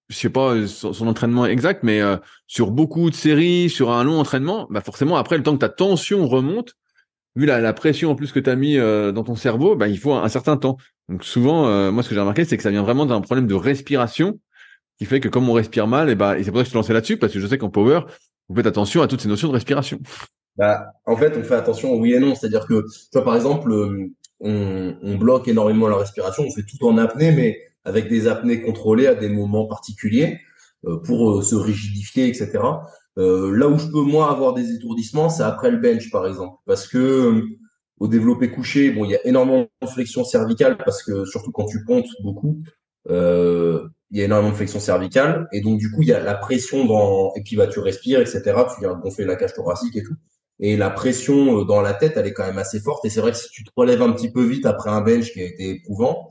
[0.09, 4.03] je sais pas son, son entraînement exact, mais euh, sur beaucoup de séries, sur un
[4.03, 6.73] long entraînement, bah forcément, après, le temps que ta tension remonte,
[7.35, 9.87] vu la, la pression en plus que tu as mis euh, dans ton cerveau, bah,
[9.87, 10.77] il faut un, certain temps.
[11.07, 13.47] Donc souvent, euh, moi, ce que j'ai remarqué, c'est que ça vient vraiment d'un problème
[13.47, 14.39] de respiration
[14.97, 16.73] qui fait que comme on respire mal, et, bah, et c'est pour ça que je
[16.73, 18.01] te lançais là-dessus, parce que je sais qu'en power,
[18.49, 19.99] vous faites attention à toutes ces notions de respiration.
[20.57, 22.35] Bah, en fait, on fait attention oui et non.
[22.35, 26.63] C'est-à-dire que, tu vois, par exemple, euh, on, on bloque énormément la respiration, on fait
[26.63, 30.39] tout en apnée, mais avec des apnées contrôlées à des moments particuliers
[30.85, 32.59] euh, pour euh, se rigidifier, etc.
[33.17, 36.57] Euh, là où je peux, moi, avoir des étourdissements, c'est après le bench, par exemple.
[36.65, 37.43] Parce que
[37.99, 41.65] au développé couché, bon, il y a énormément de flexion cervicale, parce que surtout quand
[41.65, 42.61] tu pontes beaucoup,
[43.09, 45.47] euh, il y a énormément de flexion cervicale.
[45.51, 47.33] Et donc, du coup, il y a la pression dans...
[47.35, 48.41] Et puis, bah, tu respires, etc.
[48.73, 50.15] Tu viens gonfler la cage thoracique et tout.
[50.59, 53.05] Et la pression dans la tête, elle est quand même assez forte.
[53.05, 55.31] Et c'est vrai que si tu te relèves un petit peu vite après un bench
[55.31, 56.29] qui a été éprouvant,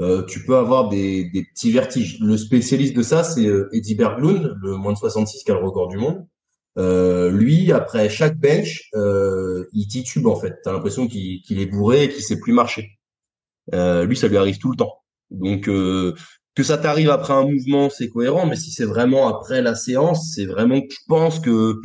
[0.00, 2.20] euh, tu peux avoir des, des petits vertiges.
[2.20, 5.64] Le spécialiste de ça, c'est euh, Eddie Berglund, le moins de 66 qui a le
[5.64, 6.26] record du monde.
[6.78, 10.56] Euh, lui, après chaque bench, euh, il titube en fait.
[10.62, 12.98] T'as l'impression qu'il qu'il est bourré et qu'il sait plus marcher.
[13.74, 15.02] Euh, lui, ça lui arrive tout le temps.
[15.30, 18.46] Donc que ça t'arrive après un mouvement, c'est cohérent.
[18.46, 21.80] Mais si c'est vraiment après la séance, c'est vraiment que je pense que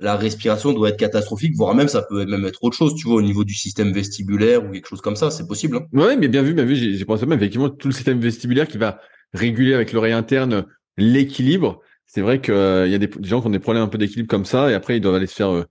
[0.00, 3.16] la respiration doit être catastrophique, voire même ça peut même être autre chose, tu vois,
[3.16, 5.78] au niveau du système vestibulaire ou quelque chose comme ça, c'est possible.
[5.78, 5.86] Hein.
[5.92, 8.78] Ouais, mais bien vu, bien vu, j'ai pensé même, effectivement, tout le système vestibulaire qui
[8.78, 9.00] va
[9.34, 11.80] réguler avec l'oreille interne l'équilibre.
[12.06, 14.28] C'est vrai qu'il y a des, des gens qui ont des problèmes un peu d'équilibre
[14.28, 15.64] comme ça, et après, ils doivent aller se faire euh,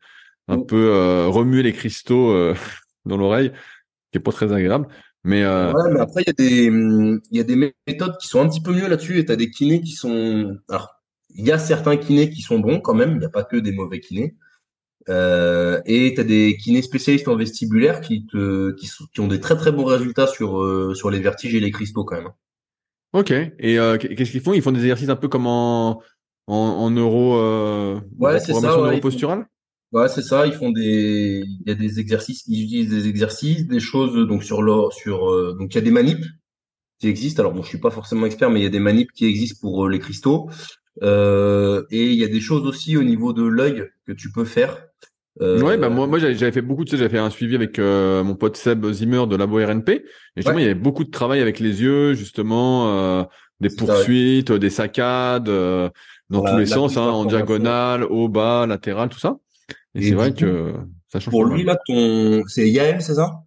[0.48, 2.56] un peu euh, remuer les cristaux euh,
[3.06, 3.52] dans l'oreille,
[4.12, 4.88] qui est pas très agréable.
[5.24, 7.56] Mais euh, Ouais, mais après, il y a des, hum, y a des
[7.88, 10.97] méthodes qui sont un petit peu mieux là-dessus, et t'as des kinés qui sont, alors,
[11.38, 13.58] il y a certains kinés qui sont bons quand même, il n'y a pas que
[13.58, 14.36] des mauvais kinés.
[15.10, 19.40] Euh, et tu as des kinés spécialistes en vestibulaire qui te qui, qui ont des
[19.40, 22.32] très très bons résultats sur euh, sur les vertiges et les cristaux quand même.
[23.14, 23.32] ok.
[23.32, 24.54] Et euh, qu'est-ce qu'ils font?
[24.54, 26.02] Ils font des exercices un peu comme en
[26.48, 29.46] en, en neuro, euh, Ouais, c'est ça, ouais, font-.
[29.94, 33.66] Ouais, c'est ça, ils font des il y a des exercices, ils utilisent des exercices,
[33.68, 36.26] des choses donc sur leur sur euh, donc il y a des manips
[37.00, 37.42] qui existent.
[37.42, 39.60] Alors bon, je suis pas forcément expert mais il y a des manips qui existent
[39.62, 40.50] pour euh, les cristaux.
[41.04, 44.46] Euh, et il y a des choses aussi au niveau de l'œil que tu peux
[44.46, 44.88] faire.
[45.40, 47.78] Ouais, bah Euh, moi, moi j'avais fait beaucoup de ça, j'avais fait un suivi avec
[47.78, 49.90] euh, mon pote Seb Zimmer de Labo RNP.
[49.90, 50.04] Et
[50.38, 50.64] justement, Ouais.
[50.64, 53.24] il y avait beaucoup de travail avec les yeux, justement, euh,
[53.60, 55.90] des poursuites, des saccades, euh,
[56.32, 59.38] dans tous les sens, hein, en diagonale, haut, bas, latéral, tout ça.
[59.94, 60.74] Et, Et c'est vrai coup, que
[61.10, 61.58] ça change pour mal.
[61.58, 63.44] lui là ton c'est Yael, c'est ça?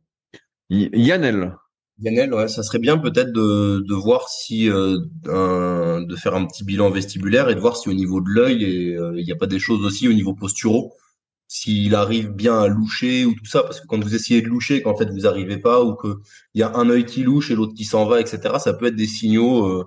[0.70, 1.56] Y- Yannel.
[2.02, 4.98] Lionel, ouais, ça serait bien peut-être de, de voir si euh,
[5.28, 8.64] un- de faire un petit bilan vestibulaire et de voir si au niveau de l'œil
[8.96, 10.94] euh, il n'y a pas des choses aussi au niveau posturaux,
[11.48, 14.82] s'il arrive bien à loucher ou tout ça, parce que quand vous essayez de loucher,
[14.82, 16.20] qu'en fait vous arrivez pas ou que
[16.54, 18.58] il y a un œil qui louche et l'autre qui s'en va, etc.
[18.60, 19.84] Ça peut être des signaux euh,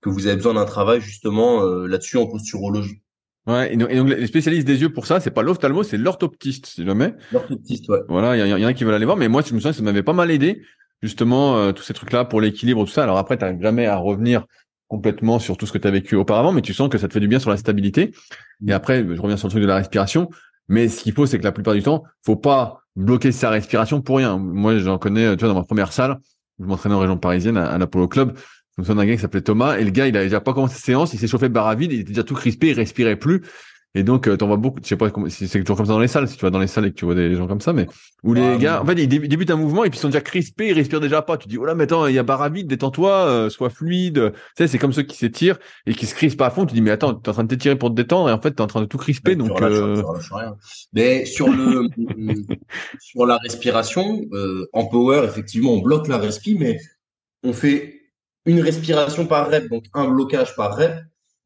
[0.00, 3.00] que vous avez besoin d'un travail justement euh, là-dessus en posturologie.
[3.46, 5.98] Ouais, et donc, et donc les spécialistes des yeux pour ça, c'est pas l'ophtalmo, c'est
[5.98, 7.14] l'orthoptiste, si jamais.
[7.30, 8.00] L'orthoptiste, ouais.
[8.08, 9.72] Voilà, il y, y en a qui veulent aller voir, mais moi, je me souviens
[9.72, 10.62] que ça m'avait pas mal aidé,
[11.04, 13.02] justement, euh, tous ces trucs-là pour l'équilibre, tout ça.
[13.02, 14.46] Alors après, tu n'arrives jamais à revenir
[14.88, 17.12] complètement sur tout ce que tu as vécu auparavant, mais tu sens que ça te
[17.12, 18.12] fait du bien sur la stabilité.
[18.66, 20.30] Et après, je reviens sur le truc de la respiration.
[20.68, 24.00] Mais ce qu'il faut, c'est que la plupart du temps, faut pas bloquer sa respiration
[24.00, 24.38] pour rien.
[24.38, 26.18] Moi, j'en connais, tu vois, dans ma première salle,
[26.58, 28.38] je m'entraînais en région parisienne à, à l'Apollo Club.
[28.76, 30.54] Je me souviens d'un gars qui s'appelait Thomas, et le gars, il avait déjà pas
[30.54, 32.74] commencé sa séance, il s'est chauffé barre à vide, il était déjà tout crispé, il
[32.74, 33.42] respirait plus.
[33.96, 36.00] Et donc, euh, t'en vois beaucoup, je sais pas si c'est toujours comme ça dans
[36.00, 37.60] les salles, si tu vas dans les salles et que tu vois des gens comme
[37.60, 37.86] ça, mais
[38.24, 40.70] où les gars, en fait, ils débutent un mouvement et puis ils sont déjà crispés,
[40.70, 41.36] ils respirent déjà pas.
[41.36, 44.32] Tu dis, oh là, mais attends, il y a barre vide, détends-toi, euh, sois fluide.
[44.32, 46.66] Tu sais, c'est comme ceux qui s'étirent et qui se crispent pas à fond.
[46.66, 48.50] Tu dis, mais attends, t'es en train de t'étirer pour te détendre et en fait,
[48.50, 49.36] t'es en train de tout crisper.
[49.36, 50.02] donc, euh...
[50.32, 50.56] rien.
[50.92, 51.88] Mais sur le,
[53.00, 56.80] sur la respiration, euh, en power, effectivement, on bloque la respi, mais
[57.44, 58.00] on fait
[58.44, 60.94] une respiration par rep, donc un blocage par rep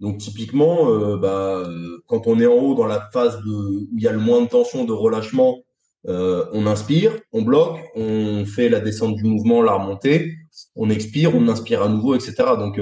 [0.00, 3.88] donc typiquement, euh, bah, euh, quand on est en haut dans la phase de, où
[3.96, 5.58] il y a le moins de tension, de relâchement,
[6.06, 10.36] euh, on inspire, on bloque, on fait la descente du mouvement, la remontée,
[10.76, 12.34] on expire, on inspire à nouveau, etc.
[12.58, 12.80] Donc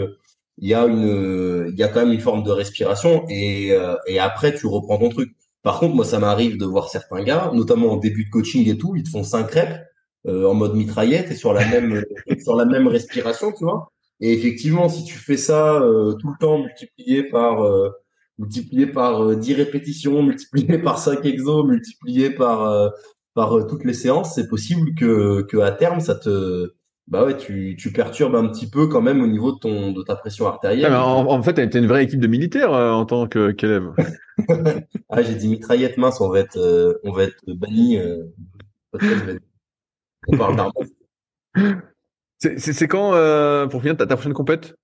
[0.58, 3.74] il y a une, il y a quand même une forme de respiration et,
[4.20, 5.34] après tu reprends ton truc.
[5.62, 8.76] Par contre, moi ça m'arrive de voir certains gars, notamment en début de coaching et
[8.76, 9.80] tout, ils te font cinq reps
[10.28, 12.04] en mode mitraillette et sur la même
[12.44, 13.90] sur la même respiration, tu vois.
[14.20, 17.90] Et effectivement, si tu fais ça euh, tout le temps, multiplié par euh,
[18.38, 22.92] multiplié par 10 euh, répétitions, multiplié par 5 exos, multiplié par
[23.34, 26.72] par toutes les séances, c'est possible que que à terme ça te
[27.08, 30.02] bah ouais, tu, tu perturbes un petit peu quand même au niveau de ton de
[30.02, 30.90] ta pression artérielle.
[30.92, 33.92] Ah, en, en, fait, t'as une vraie équipe de militaires en tant que qu'élève.
[35.08, 37.98] ah, j'ai dit mitraillette mince, on va être on va être banni.
[40.28, 40.72] on parle d'armes.
[42.38, 44.74] C'est quand, euh, pour finir, ta, ta prochaine compète?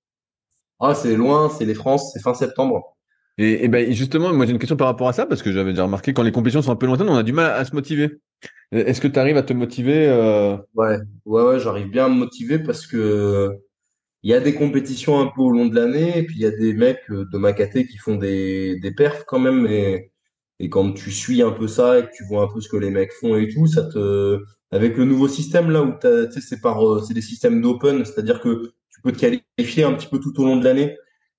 [0.80, 2.96] Ah, c'est loin, c'est les France, c'est fin septembre.
[3.38, 5.70] Et, et ben justement, moi j'ai une question par rapport à ça, parce que j'avais
[5.70, 7.74] déjà remarqué quand les compétitions sont un peu lointaines, on a du mal à, se
[7.74, 8.20] motiver.
[8.72, 10.56] Est-ce que tu arrives à te motiver euh...
[10.74, 13.50] Ouais, ouais, ouais, j'arrive bien à me motiver parce que
[14.22, 16.46] il y a des compétitions un peu au long de l'année, et puis il y
[16.46, 20.12] a des mecs euh, de ma qui font des, des perfs quand même, et,
[20.60, 22.76] et quand tu suis un peu ça et que tu vois un peu ce que
[22.76, 24.38] les mecs font et tout, ça te,
[24.72, 28.40] avec le nouveau système là où tu c'est par, euh, c'est des systèmes d'open, c'est-à-dire
[28.40, 30.96] que tu peux te qualifier un petit peu tout au long de l'année.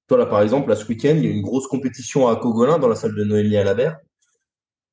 [0.07, 2.79] Toi là, par exemple, là ce week-end, il y a une grosse compétition à Cogolin
[2.79, 3.97] dans la salle de Noémie à la Berre.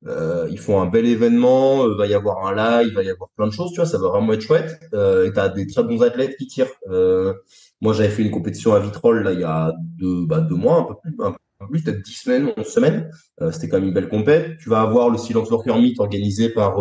[0.07, 3.03] Euh, ils font un bel événement, il euh, va y avoir un live, il va
[3.03, 4.81] y avoir plein de choses, tu vois, ça va vraiment être chouette.
[4.95, 6.71] Euh, et t'as des très bons athlètes qui tirent.
[6.89, 7.35] Euh,
[7.83, 10.79] moi, j'avais fait une compétition à Vitrolles là il y a deux, bah, deux mois,
[10.79, 13.11] un peu plus, un peu plus, peut-être dix semaines, onze semaines.
[13.43, 14.57] Euh, C'était quand même une belle compète.
[14.59, 16.79] Tu vas avoir le Silence Worker Meet organisé par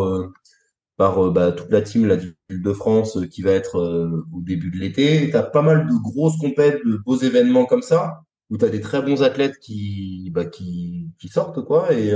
[1.00, 4.42] par euh, bah, toute la team la de France euh, qui va être euh, au
[4.42, 5.30] début de l'été.
[5.30, 8.20] Tu as pas mal de grosses compètes, de beaux événements comme ça,
[8.50, 12.14] où tu as des très bons athlètes qui, bah, qui, sortent, quoi, et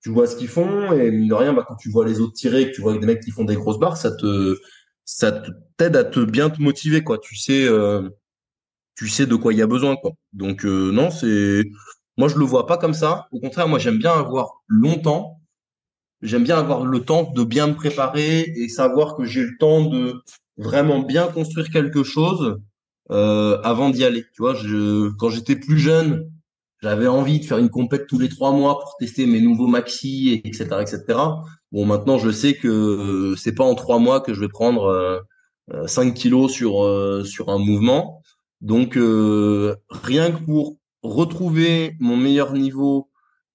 [0.00, 2.32] tu vois ce qu'ils font, et mine de rien, bah, quand tu vois les autres
[2.32, 4.56] tirer, que tu vois des mecs qui font des grosses barres, ça te
[5.04, 5.42] ça
[5.76, 7.18] t'aide à te bien te motiver, quoi.
[7.18, 7.68] Tu sais,
[8.96, 10.12] tu sais de quoi il y a besoin, quoi.
[10.32, 11.64] Donc non, c'est
[12.16, 13.26] moi je le vois pas comme ça.
[13.32, 15.41] Au contraire, moi j'aime bien avoir longtemps
[16.22, 19.84] j'aime bien avoir le temps de bien me préparer et savoir que j'ai le temps
[19.84, 20.22] de
[20.56, 22.58] vraiment bien construire quelque chose
[23.10, 24.24] euh, avant d'y aller.
[24.34, 26.30] Tu vois, je, quand j'étais plus jeune,
[26.82, 30.40] j'avais envie de faire une compète tous les trois mois pour tester mes nouveaux maxi,
[30.44, 31.18] etc., etc.
[31.70, 35.86] Bon, maintenant, je sais que c'est pas en trois mois que je vais prendre euh,
[35.86, 38.22] 5 euh, kilos sur euh, sur un mouvement.
[38.60, 43.10] Donc, euh, rien que pour retrouver mon meilleur niveau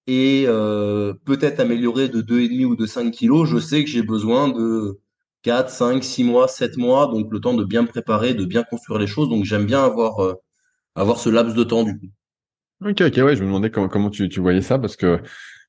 [0.08, 4.48] et euh, peut-être améliorer de 2,5 ou de 5 kilos, je sais que j'ai besoin
[4.48, 5.00] de
[5.44, 8.64] 4, 5, 6 mois, 7 mois, donc le temps de bien me préparer, de bien
[8.64, 9.30] construire les choses.
[9.30, 10.34] Donc j'aime bien avoir, euh,
[10.96, 12.08] avoir ce laps de temps du coup.
[12.86, 15.20] Ok, ok, ouais, je me demandais comment, comment tu, tu voyais ça parce que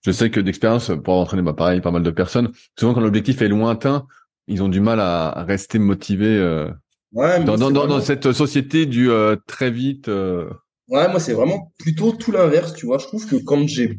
[0.04, 3.42] je sais que d'expérience, pour entraîner bah, pareil, pas mal de personnes, souvent quand l'objectif
[3.42, 4.06] est lointain,
[4.46, 6.70] ils ont du mal à rester motivés euh,
[7.12, 10.08] ouais, dans, dans, dans, cette société du euh, très vite.
[10.08, 10.48] Euh.
[10.88, 12.98] Ouais, moi c'est vraiment plutôt tout l'inverse, tu vois.
[12.98, 13.98] Je trouve que quand j'ai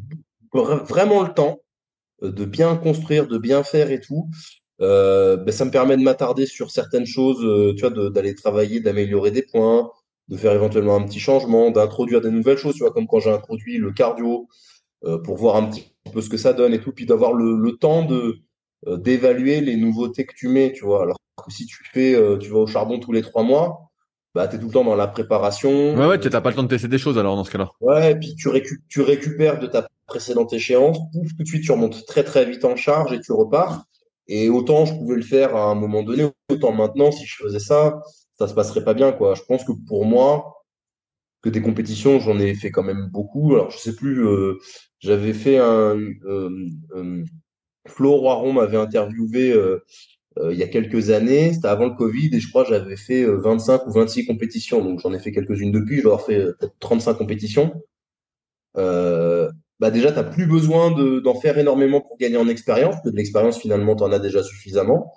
[0.52, 1.60] vraiment le temps
[2.22, 4.28] euh, de bien construire, de bien faire et tout,
[4.80, 8.80] euh, ben, ça me permet de m'attarder sur certaines choses, euh, tu vois, d'aller travailler,
[8.80, 9.90] d'améliorer des points,
[10.28, 13.30] de faire éventuellement un petit changement, d'introduire des nouvelles choses, tu vois, comme quand j'ai
[13.30, 14.48] introduit le cardio
[15.04, 17.56] euh, pour voir un petit peu ce que ça donne et tout, puis d'avoir le,
[17.56, 18.38] le, temps de
[18.96, 21.02] d'évaluer les nouveautés que tu mets, tu vois.
[21.02, 23.90] Alors que si tu fais, tu vas au charbon tous les trois mois,
[24.34, 25.94] bah, tu es tout le temps dans la préparation.
[25.94, 27.68] Ouais, ouais, tu n'as pas le temps de tester des choses alors dans ce cas-là.
[27.82, 28.48] Ouais, et puis tu,
[28.88, 32.64] tu récupères de ta précédente échéance, pouf, tout de suite tu remontes très très vite
[32.64, 33.84] en charge et tu repars.
[34.28, 37.58] Et autant je pouvais le faire à un moment donné, autant maintenant, si je faisais
[37.58, 38.00] ça,
[38.38, 39.34] ça se passerait pas bien, quoi.
[39.34, 40.64] Je pense que pour moi,
[41.42, 43.54] que des compétitions, j'en ai fait quand même beaucoup.
[43.54, 44.58] Alors, je sais plus, euh,
[44.98, 45.96] j'avais fait un.
[46.24, 46.50] Euh,
[46.96, 47.24] euh,
[47.88, 49.54] Flo Roiron m'avait interviewé
[50.50, 53.82] il y a quelques années, c'était avant le Covid, et je crois j'avais fait 25
[53.82, 54.82] euh, ou 26 compétitions.
[54.82, 57.82] Donc j'en ai fait quelques-unes depuis, je vais avoir fait peut-être 35 compétitions.
[59.80, 63.10] Bah déjà, tu n'as plus besoin d'en faire énormément pour gagner en expérience, parce que
[63.10, 65.12] de l'expérience, finalement, tu en as déjà suffisamment.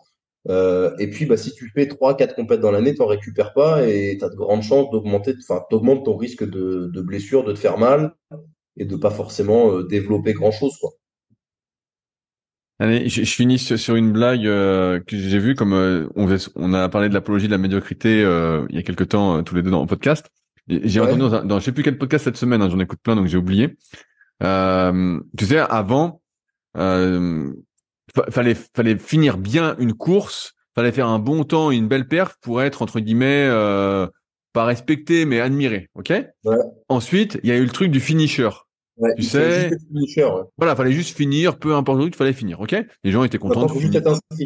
[0.50, 3.88] Euh, et puis, bah, si tu fais 3-4 compètes dans l'année, tu n'en récupères pas
[3.88, 7.54] et tu as de grandes chances d'augmenter, enfin, t'augmentes ton risque de, de blessure, de
[7.54, 8.14] te faire mal.
[8.78, 10.92] et de pas forcément développer grand chose, quoi.
[12.80, 16.74] Allez, je, je finis sur, une blague euh, que j'ai vue, comme euh, on, on,
[16.74, 19.62] a parlé de l'apologie de la médiocrité euh, il y a quelques temps tous les
[19.62, 20.30] deux dans le podcast.
[20.68, 23.16] J'ai entendu dans, dans, je sais plus quel podcast cette semaine, hein, j'en écoute plein
[23.16, 23.78] donc j'ai oublié.
[24.42, 26.22] Tu sais, avant,
[26.76, 32.62] fallait fallait finir bien une course, fallait faire un bon temps, une belle perf pour
[32.62, 33.50] être entre guillemets
[34.54, 36.14] pas respecté mais admiré, ok?
[36.46, 36.58] Ouais.
[36.88, 38.50] Ensuite, il y a eu le truc du finisher.
[38.98, 40.44] Ouais, tu sais, finisher, ouais.
[40.56, 42.76] voilà, fallait juste finir, peu importe où, il fallait finir, ok?
[43.04, 43.66] Les gens étaient contents.
[43.66, 44.44] de.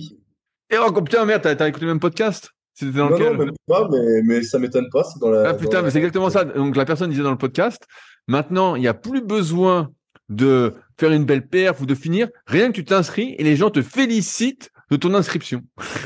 [0.69, 2.51] Et oh putain merde, t'as écouté le même podcast?
[2.73, 3.33] C'était dans non, lequel?
[3.33, 5.03] non, même pas, mais, mais ça m'étonne pas.
[5.03, 5.49] C'est dans la.
[5.49, 6.45] Ah putain, mais c'est exactement ça.
[6.45, 7.85] Donc la personne disait dans le podcast,
[8.27, 9.91] maintenant il n'y a plus besoin
[10.29, 13.69] de faire une belle perf ou de finir, rien que tu t'inscris et les gens
[13.69, 15.61] te félicitent de ton inscription.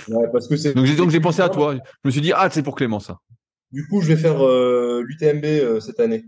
[0.08, 0.74] Ouais, parce que c'est.
[0.74, 1.76] donc j'ai donc j'ai pensé à toi.
[1.76, 3.18] Je me suis dit ah c'est pour Clément ça.
[3.72, 6.26] Du coup je vais faire euh, l'UTMB euh, cette année.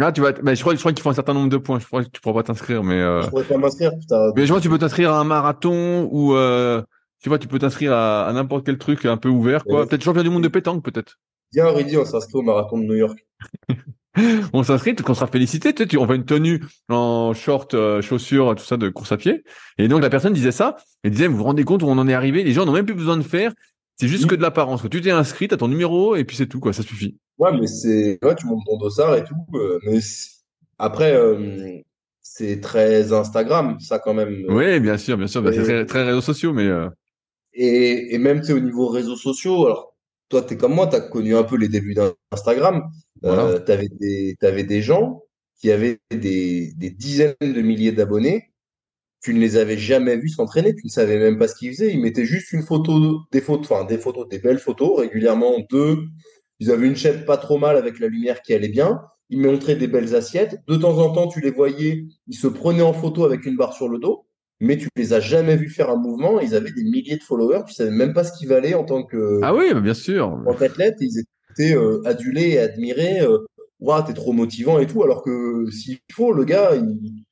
[0.00, 1.78] Ah, tu vas, mais je crois, je crois qu'il faut un certain nombre de points.
[1.78, 3.00] Je crois que tu pourras pas t'inscrire, mais.
[3.00, 3.22] Euh...
[3.22, 3.92] Je pourrais pas m'inscrire.
[4.34, 6.82] Mais je vois, tu peux t'inscrire à un marathon ou euh...
[7.22, 9.86] tu vois, tu peux t'inscrire à, à n'importe quel truc un peu ouvert, quoi.
[9.86, 11.20] Peut-être champion du monde de pétanque, peut-être.
[11.52, 13.24] Bien, Rudy, on s'inscrit au marathon de New York.
[14.52, 15.72] on s'inscrit, on sera félicité.
[15.74, 19.16] Tu sais, on fait une tenue en short, euh, chaussures, tout ça de course à
[19.16, 19.44] pied.
[19.78, 22.08] Et donc la personne disait ça, et disait, vous vous rendez compte où on en
[22.08, 22.44] est arrivé?
[22.44, 23.52] Les gens n'ont même plus besoin de faire.
[23.96, 24.82] C'est juste que de l'apparence.
[24.90, 26.72] Tu t'es inscrit, t'as ton numéro et puis c'est tout, quoi.
[26.72, 27.16] Ça suffit.
[27.38, 29.36] Ouais, mais c'est, ouais, tu montes ton dossard et tout.
[29.54, 29.98] Euh, mais
[30.78, 31.78] après, euh,
[32.20, 34.44] c'est très Instagram, ça quand même.
[34.48, 35.42] Oui, bien sûr, bien sûr.
[35.42, 36.68] Bah, c'est très, très, réseaux sociaux, mais.
[37.52, 39.94] Et, et même, tu sais, au niveau réseaux sociaux, alors,
[40.28, 42.90] toi, tu es comme moi, tu as connu un peu les débuts d'Instagram.
[43.24, 45.22] Euh, tu avais, des, avais des gens
[45.60, 48.50] qui avaient des, des dizaines de milliers d'abonnés.
[49.22, 51.92] Tu ne les avais jamais vus s'entraîner, tu ne savais même pas ce qu'ils faisaient.
[51.92, 56.04] Ils mettaient juste une photo, des photos, enfin des photos, des belles photos, régulièrement deux.
[56.60, 59.00] Ils avaient une chaîne pas trop mal avec la lumière qui allait bien
[59.30, 60.60] ils montraient des belles assiettes.
[60.68, 63.72] De temps en temps, tu les voyais, ils se prenaient en photo avec une barre
[63.72, 64.26] sur le dos,
[64.60, 66.40] mais tu les as jamais vus faire un mouvement.
[66.40, 69.02] Ils avaient des milliers de followers, tu savais même pas ce qu'ils valaient en tant
[69.02, 69.40] que.
[69.42, 70.28] Ah oui, bien sûr.
[70.28, 71.28] En athlète, ils étaient
[71.60, 73.20] euh, adulés et admirés.
[73.20, 73.38] Euh,
[73.80, 75.02] Waouh, t'es trop motivant et tout.
[75.02, 77.24] Alors que s'il faut, le gars, il,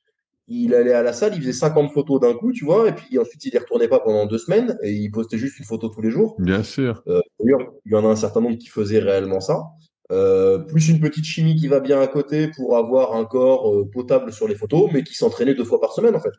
[0.47, 3.17] il allait à la salle, il faisait 50 photos d'un coup, tu vois, et puis
[3.17, 6.01] ensuite il y retournait pas pendant deux semaines et il postait juste une photo tous
[6.01, 6.35] les jours.
[6.39, 7.01] Bien sûr.
[7.07, 9.63] Euh, D'ailleurs, il y en a un certain nombre qui faisaient réellement ça.
[10.11, 13.89] Euh, plus une petite chimie qui va bien à côté pour avoir un corps euh,
[13.89, 16.33] potable sur les photos, mais qui s'entraînait deux fois par semaine en fait.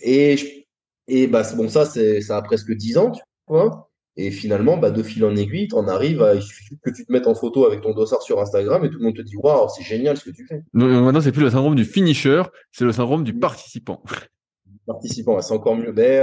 [0.00, 0.66] Et
[1.08, 3.90] et bah bon ça c'est ça a presque dix ans, tu vois.
[4.16, 7.12] Et finalement, bah, de fil en aiguille, t'en arrives à, il suffit que tu te
[7.12, 9.68] mettes en photo avec ton dossard sur Instagram et tout le monde te dit, waouh,
[9.74, 10.62] c'est génial ce que tu fais.
[10.74, 12.42] maintenant, c'est plus le syndrome du finisher,
[12.72, 14.02] c'est le syndrome du participant.
[14.86, 15.92] Participant, c'est encore mieux.
[15.92, 16.20] Mais,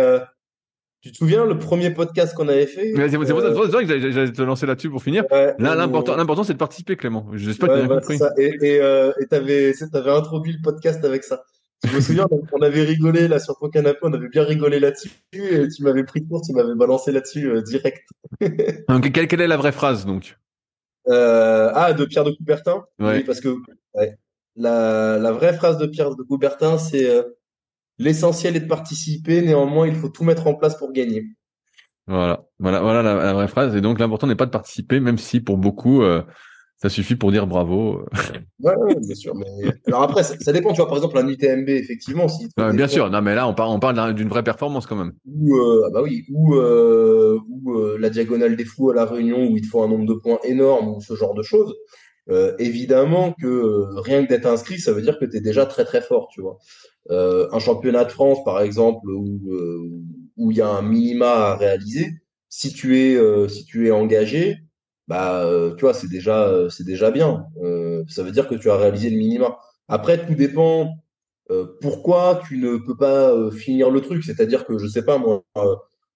[1.02, 2.94] tu te souviens le premier podcast qu'on avait fait?
[2.94, 3.26] C'est pour
[3.72, 5.24] ça que j'allais te lancer là-dessus pour finir.
[5.32, 7.26] Là, l'important, c'est de participer, Clément.
[7.34, 8.20] J'espère que tu as compris.
[8.38, 11.44] Et et euh, t'avais, t'avais introduit le podcast avec ça.
[11.86, 15.12] Je me souviens, on avait rigolé là sur ton canapé, on avait bien rigolé là-dessus,
[15.34, 18.04] et tu m'avais pris court, tu m'avais balancé là-dessus euh, direct.
[18.90, 20.38] donc, quelle, quelle, est la vraie phrase donc?
[21.08, 22.84] Euh, Ah, de Pierre de Coubertin?
[23.00, 23.56] Oui, parce que
[23.94, 24.18] ouais,
[24.58, 27.24] la, la vraie phrase de Pierre de Coubertin, c'est euh,
[28.00, 31.26] L'essentiel est de participer, néanmoins, il faut tout mettre en place pour gagner.
[32.08, 33.76] Voilà, voilà, voilà la, vraie phrase.
[33.76, 36.02] Et donc, l'important n'est pas de participer, même si pour beaucoup,
[36.82, 38.06] ça suffit pour dire bravo.
[38.60, 39.36] ouais, bien sûr.
[39.36, 39.46] Mais...
[39.88, 40.72] Alors après, ça, dépend.
[40.72, 42.48] Tu vois, par exemple, un UTMB, effectivement, si.
[42.74, 43.10] bien sûr.
[43.10, 45.14] Non, mais là, on parle, on parle d'une vraie performance quand même.
[45.26, 49.48] Ou, euh, ah bah oui, ou, euh, ou la diagonale des fous à la Réunion,
[49.48, 51.76] où il te faut un nombre de points énorme, ou ce genre de choses.
[52.60, 56.02] évidemment que rien que d'être inscrit, ça veut dire que tu es déjà très très
[56.02, 56.60] fort, tu vois.
[57.12, 59.90] Euh, un championnat de France, par exemple, où euh,
[60.38, 62.08] où il y a un minima à réaliser,
[62.50, 64.58] si tu es euh, si tu es engagé,
[65.10, 65.46] bah
[65.78, 67.48] tu vois, c'est déjà c'est déjà bien.
[68.08, 69.60] ça veut dire que tu as réalisé le minima.
[69.88, 70.96] Après, tout dépend
[71.82, 74.24] pourquoi tu ne peux pas finir le truc.
[74.24, 75.44] C'est-à-dire que je sais pas moi,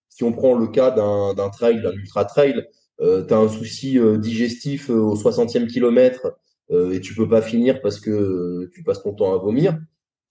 [0.10, 2.66] si on prend le cas d'un trail, d'un ultra trail,
[3.02, 6.38] euh, tu as un souci digestif au 60e kilomètre
[6.72, 9.78] et tu peux pas finir parce que tu passes ton temps à vomir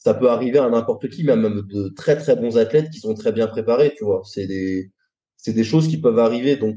[0.03, 3.31] ça peut arriver à n'importe qui, même de très très bons athlètes qui sont très
[3.31, 4.23] bien préparés, tu vois.
[4.25, 4.91] C'est des,
[5.37, 6.57] c'est des choses qui peuvent arriver.
[6.57, 6.77] Donc,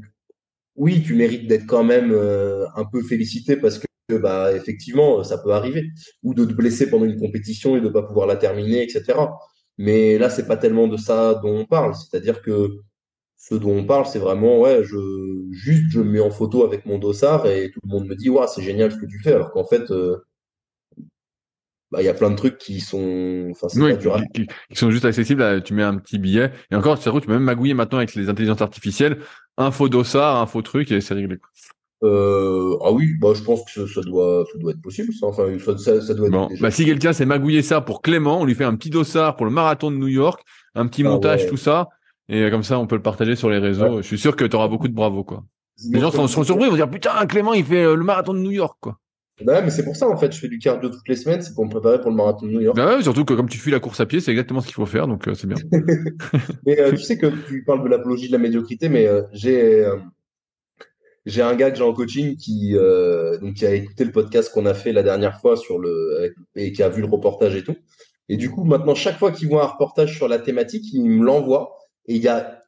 [0.76, 5.38] oui, tu mérites d'être quand même euh, un peu félicité parce que, bah, effectivement, ça
[5.38, 5.90] peut arriver.
[6.22, 9.18] Ou de te blesser pendant une compétition et de pas pouvoir la terminer, etc.
[9.78, 11.94] Mais là, c'est pas tellement de ça dont on parle.
[11.94, 12.80] C'est-à-dire que
[13.36, 14.96] ce dont on parle, c'est vraiment, ouais, je,
[15.52, 18.30] juste, je me mets en photo avec mon dossard et tout le monde me dit,
[18.30, 19.32] ouais, c'est génial ce que tu fais.
[19.32, 20.18] Alors qu'en fait, euh,
[21.96, 25.62] bah, il y a plein de trucs qui sont, enfin, qui, sont juste accessibles.
[25.62, 26.52] tu mets un petit billet.
[26.70, 29.16] Et encore, c'est vrai, tu peux même magouiller maintenant avec les intelligences artificielles.
[29.56, 31.38] Un faux dossard, un faux truc, et c'est réglé.
[32.02, 35.26] Euh, ah oui, bah, je pense que ça doit, ça doit être possible, ça.
[35.26, 35.44] Enfin,
[35.78, 38.54] ça, ça, doit être bon, bah, si quelqu'un s'est magouillé ça pour Clément, on lui
[38.54, 40.42] fait un petit dossard pour le marathon de New York,
[40.74, 41.88] un petit ah montage, tout ça.
[42.28, 44.02] Et comme ça, on peut le partager sur les réseaux.
[44.02, 45.44] Je suis sûr que tu auras beaucoup de bravo, quoi.
[45.90, 48.50] Les gens seront, surpris, ils vont dire, putain, Clément, il fait le marathon de New
[48.50, 48.98] York, quoi.
[49.44, 51.42] Bah ouais, mais c'est pour ça, en fait, je fais du cardio toutes les semaines,
[51.42, 52.76] c'est pour me préparer pour le marathon de New York.
[52.76, 54.74] Bah ouais, surtout que comme tu fuis la course à pied, c'est exactement ce qu'il
[54.74, 55.58] faut faire, donc euh, c'est bien.
[56.66, 59.86] mais euh, tu sais que tu parles de l'apologie de la médiocrité, mais euh, j'ai
[61.26, 62.74] j'ai un gars que j'ai en coaching qui
[63.42, 66.72] donc qui a écouté le podcast qu'on a fait la dernière fois sur le et
[66.72, 67.76] qui a vu le reportage et tout.
[68.28, 71.24] Et du coup, maintenant, chaque fois qu'il voit un reportage sur la thématique, il me
[71.24, 71.76] l'envoie.
[72.06, 72.60] Et il y a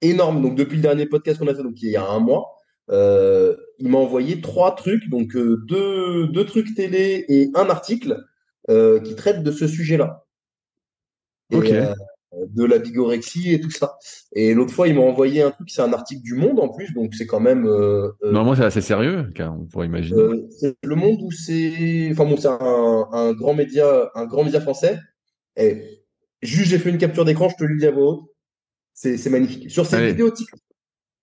[0.00, 0.42] énorme.
[0.42, 2.56] Donc depuis le dernier podcast qu'on a fait, donc il y a un mois,
[2.90, 8.24] euh, il m'a envoyé trois trucs, donc euh, deux, deux trucs télé et un article
[8.68, 10.24] euh, qui traite de ce sujet-là.
[12.32, 13.96] de la bigorexie et tout ça.
[14.32, 16.92] Et l'autre fois, il m'a envoyé un truc, c'est un article du Monde en plus,
[16.94, 17.62] donc c'est quand même.
[18.22, 20.20] Normalement, c'est assez sérieux, car on pourrait imaginer.
[20.82, 24.98] le Monde où c'est, enfin bon, c'est un, un, grand média, un grand média français.
[25.56, 26.04] Et
[26.42, 28.30] juste, j'ai fait une capture d'écran, je te le dis à voix haute.
[28.94, 29.70] C'est magnifique.
[29.70, 30.60] Sur ces vidéos TikTok,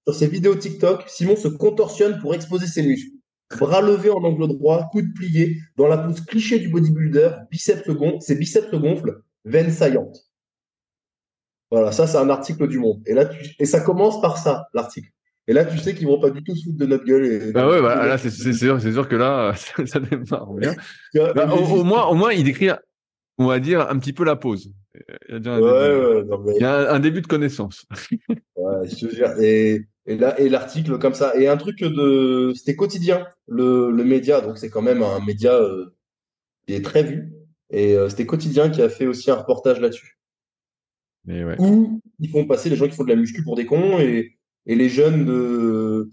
[0.07, 3.11] sur ces vidéos TikTok, Simon se contorsionne pour exposer ses muscles.
[3.59, 8.21] Bras levés en angle droit, coude plié, dans la pose cliché du bodybuilder, biceps gonflent,
[8.21, 10.17] ses biceps gonflent, veines saillantes.
[11.71, 13.01] Voilà, ça c'est un article du Monde.
[13.05, 13.29] Et là,
[13.59, 15.09] et ça commence par ça, l'article.
[15.49, 17.25] Et là, tu sais qu'ils vont pas du tout se foutre de notre gueule.
[17.25, 17.51] Et...
[17.51, 19.53] Bah ouais, bah, là, c'est sûr, c'est sûr que là,
[19.85, 20.73] ça, démarre bien.
[21.13, 22.69] Bah, au, moins, au moins, il décrit,
[23.37, 24.71] on va dire, un petit peu la pause.
[25.29, 27.85] Il y a, un, début, il y a un, début de connaissance.
[28.55, 31.35] ouais, je te Et, et là, et l'article comme ça.
[31.35, 34.41] Et un truc de, c'était quotidien, le, le média.
[34.41, 35.93] Donc c'est quand même un média euh,
[36.65, 37.33] qui est très vu.
[37.69, 40.17] Et euh, c'était quotidien qui a fait aussi un reportage là-dessus.
[41.27, 41.55] Ouais.
[41.59, 44.37] Où ils font passer les gens qui font de la muscu pour des cons et,
[44.65, 46.09] et les jeunes de,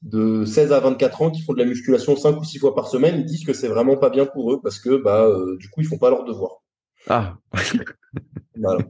[0.00, 2.88] de 16 à 24 ans qui font de la musculation 5 ou 6 fois par
[2.88, 5.68] semaine, ils disent que c'est vraiment pas bien pour eux parce que bah euh, du
[5.68, 6.63] coup ils font pas leur devoir.
[7.08, 7.36] Ah.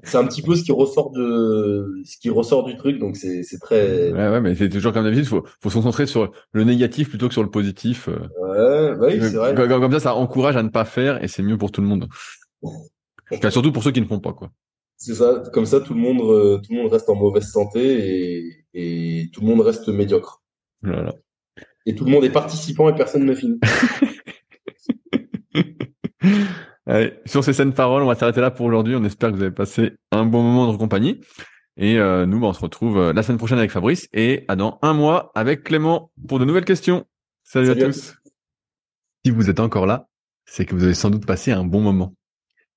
[0.05, 3.43] C'est un petit peu ce qui ressort de ce qui ressort du truc, donc c'est
[3.61, 4.13] très.
[4.13, 7.29] Ouais, ouais, mais c'est toujours comme d'habitude, faut faut se concentrer sur le négatif plutôt
[7.29, 8.09] que sur le positif.
[8.09, 8.99] Euh.
[8.99, 9.55] Ouais, oui, c'est vrai.
[9.55, 12.09] Comme ça, ça encourage à ne pas faire et c'est mieux pour tout le monde.
[13.51, 14.51] surtout pour ceux qui ne font pas quoi.
[14.97, 18.37] C'est ça, comme ça tout le monde euh, tout le monde reste en mauvaise santé
[18.39, 20.43] et, et tout le monde reste médiocre.
[20.83, 21.15] Voilà.
[21.87, 23.59] Et tout le monde est participant et personne ne finit.
[26.87, 28.95] Allez, sur ces scènes paroles, on va s'arrêter là pour aujourd'hui.
[28.95, 31.21] On espère que vous avez passé un bon moment de compagnie.
[31.77, 34.57] Et euh, nous, bah, on se retrouve euh, la semaine prochaine avec Fabrice et à
[34.57, 37.07] dans un mois avec Clément pour de nouvelles questions.
[37.43, 38.15] Salut, à tous.
[39.25, 40.09] Si vous êtes encore là,
[40.45, 42.15] c'est que vous avez sans doute passé un bon moment.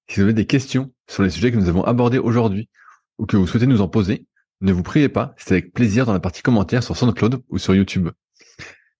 [0.07, 2.69] Si vous avez des questions sur les sujets que nous avons abordés aujourd'hui
[3.17, 4.25] ou que vous souhaitez nous en poser,
[4.61, 7.75] ne vous priez pas, c'est avec plaisir dans la partie commentaires sur SoundCloud ou sur
[7.75, 8.09] YouTube.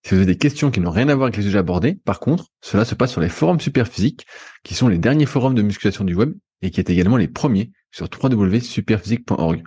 [0.08, 2.22] Si vous avez des questions qui n'ont rien à voir avec les sujets abordés, par
[2.22, 4.26] contre, cela se passe sur les forums Superphysique,
[4.64, 7.74] qui sont les derniers forums de musculation du web et qui est également les premiers
[7.92, 9.64] sur www.superphysique.org.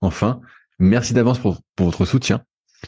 [0.00, 0.42] Enfin,
[0.78, 2.44] merci d'avance pour, votre soutien,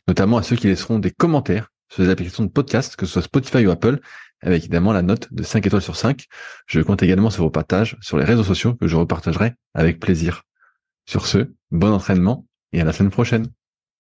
[0.06, 3.22] notamment à ceux qui laisseront des commentaires sur les applications de podcast, que ce soit
[3.22, 3.98] Spotify ou Apple,
[4.40, 6.26] avec évidemment la note de 5 étoiles sur 5.
[6.68, 10.44] Je compte également sur vos partages sur les réseaux sociaux que je repartagerai avec plaisir.
[11.06, 13.48] Sur ce, bon entraînement et à la semaine prochaine.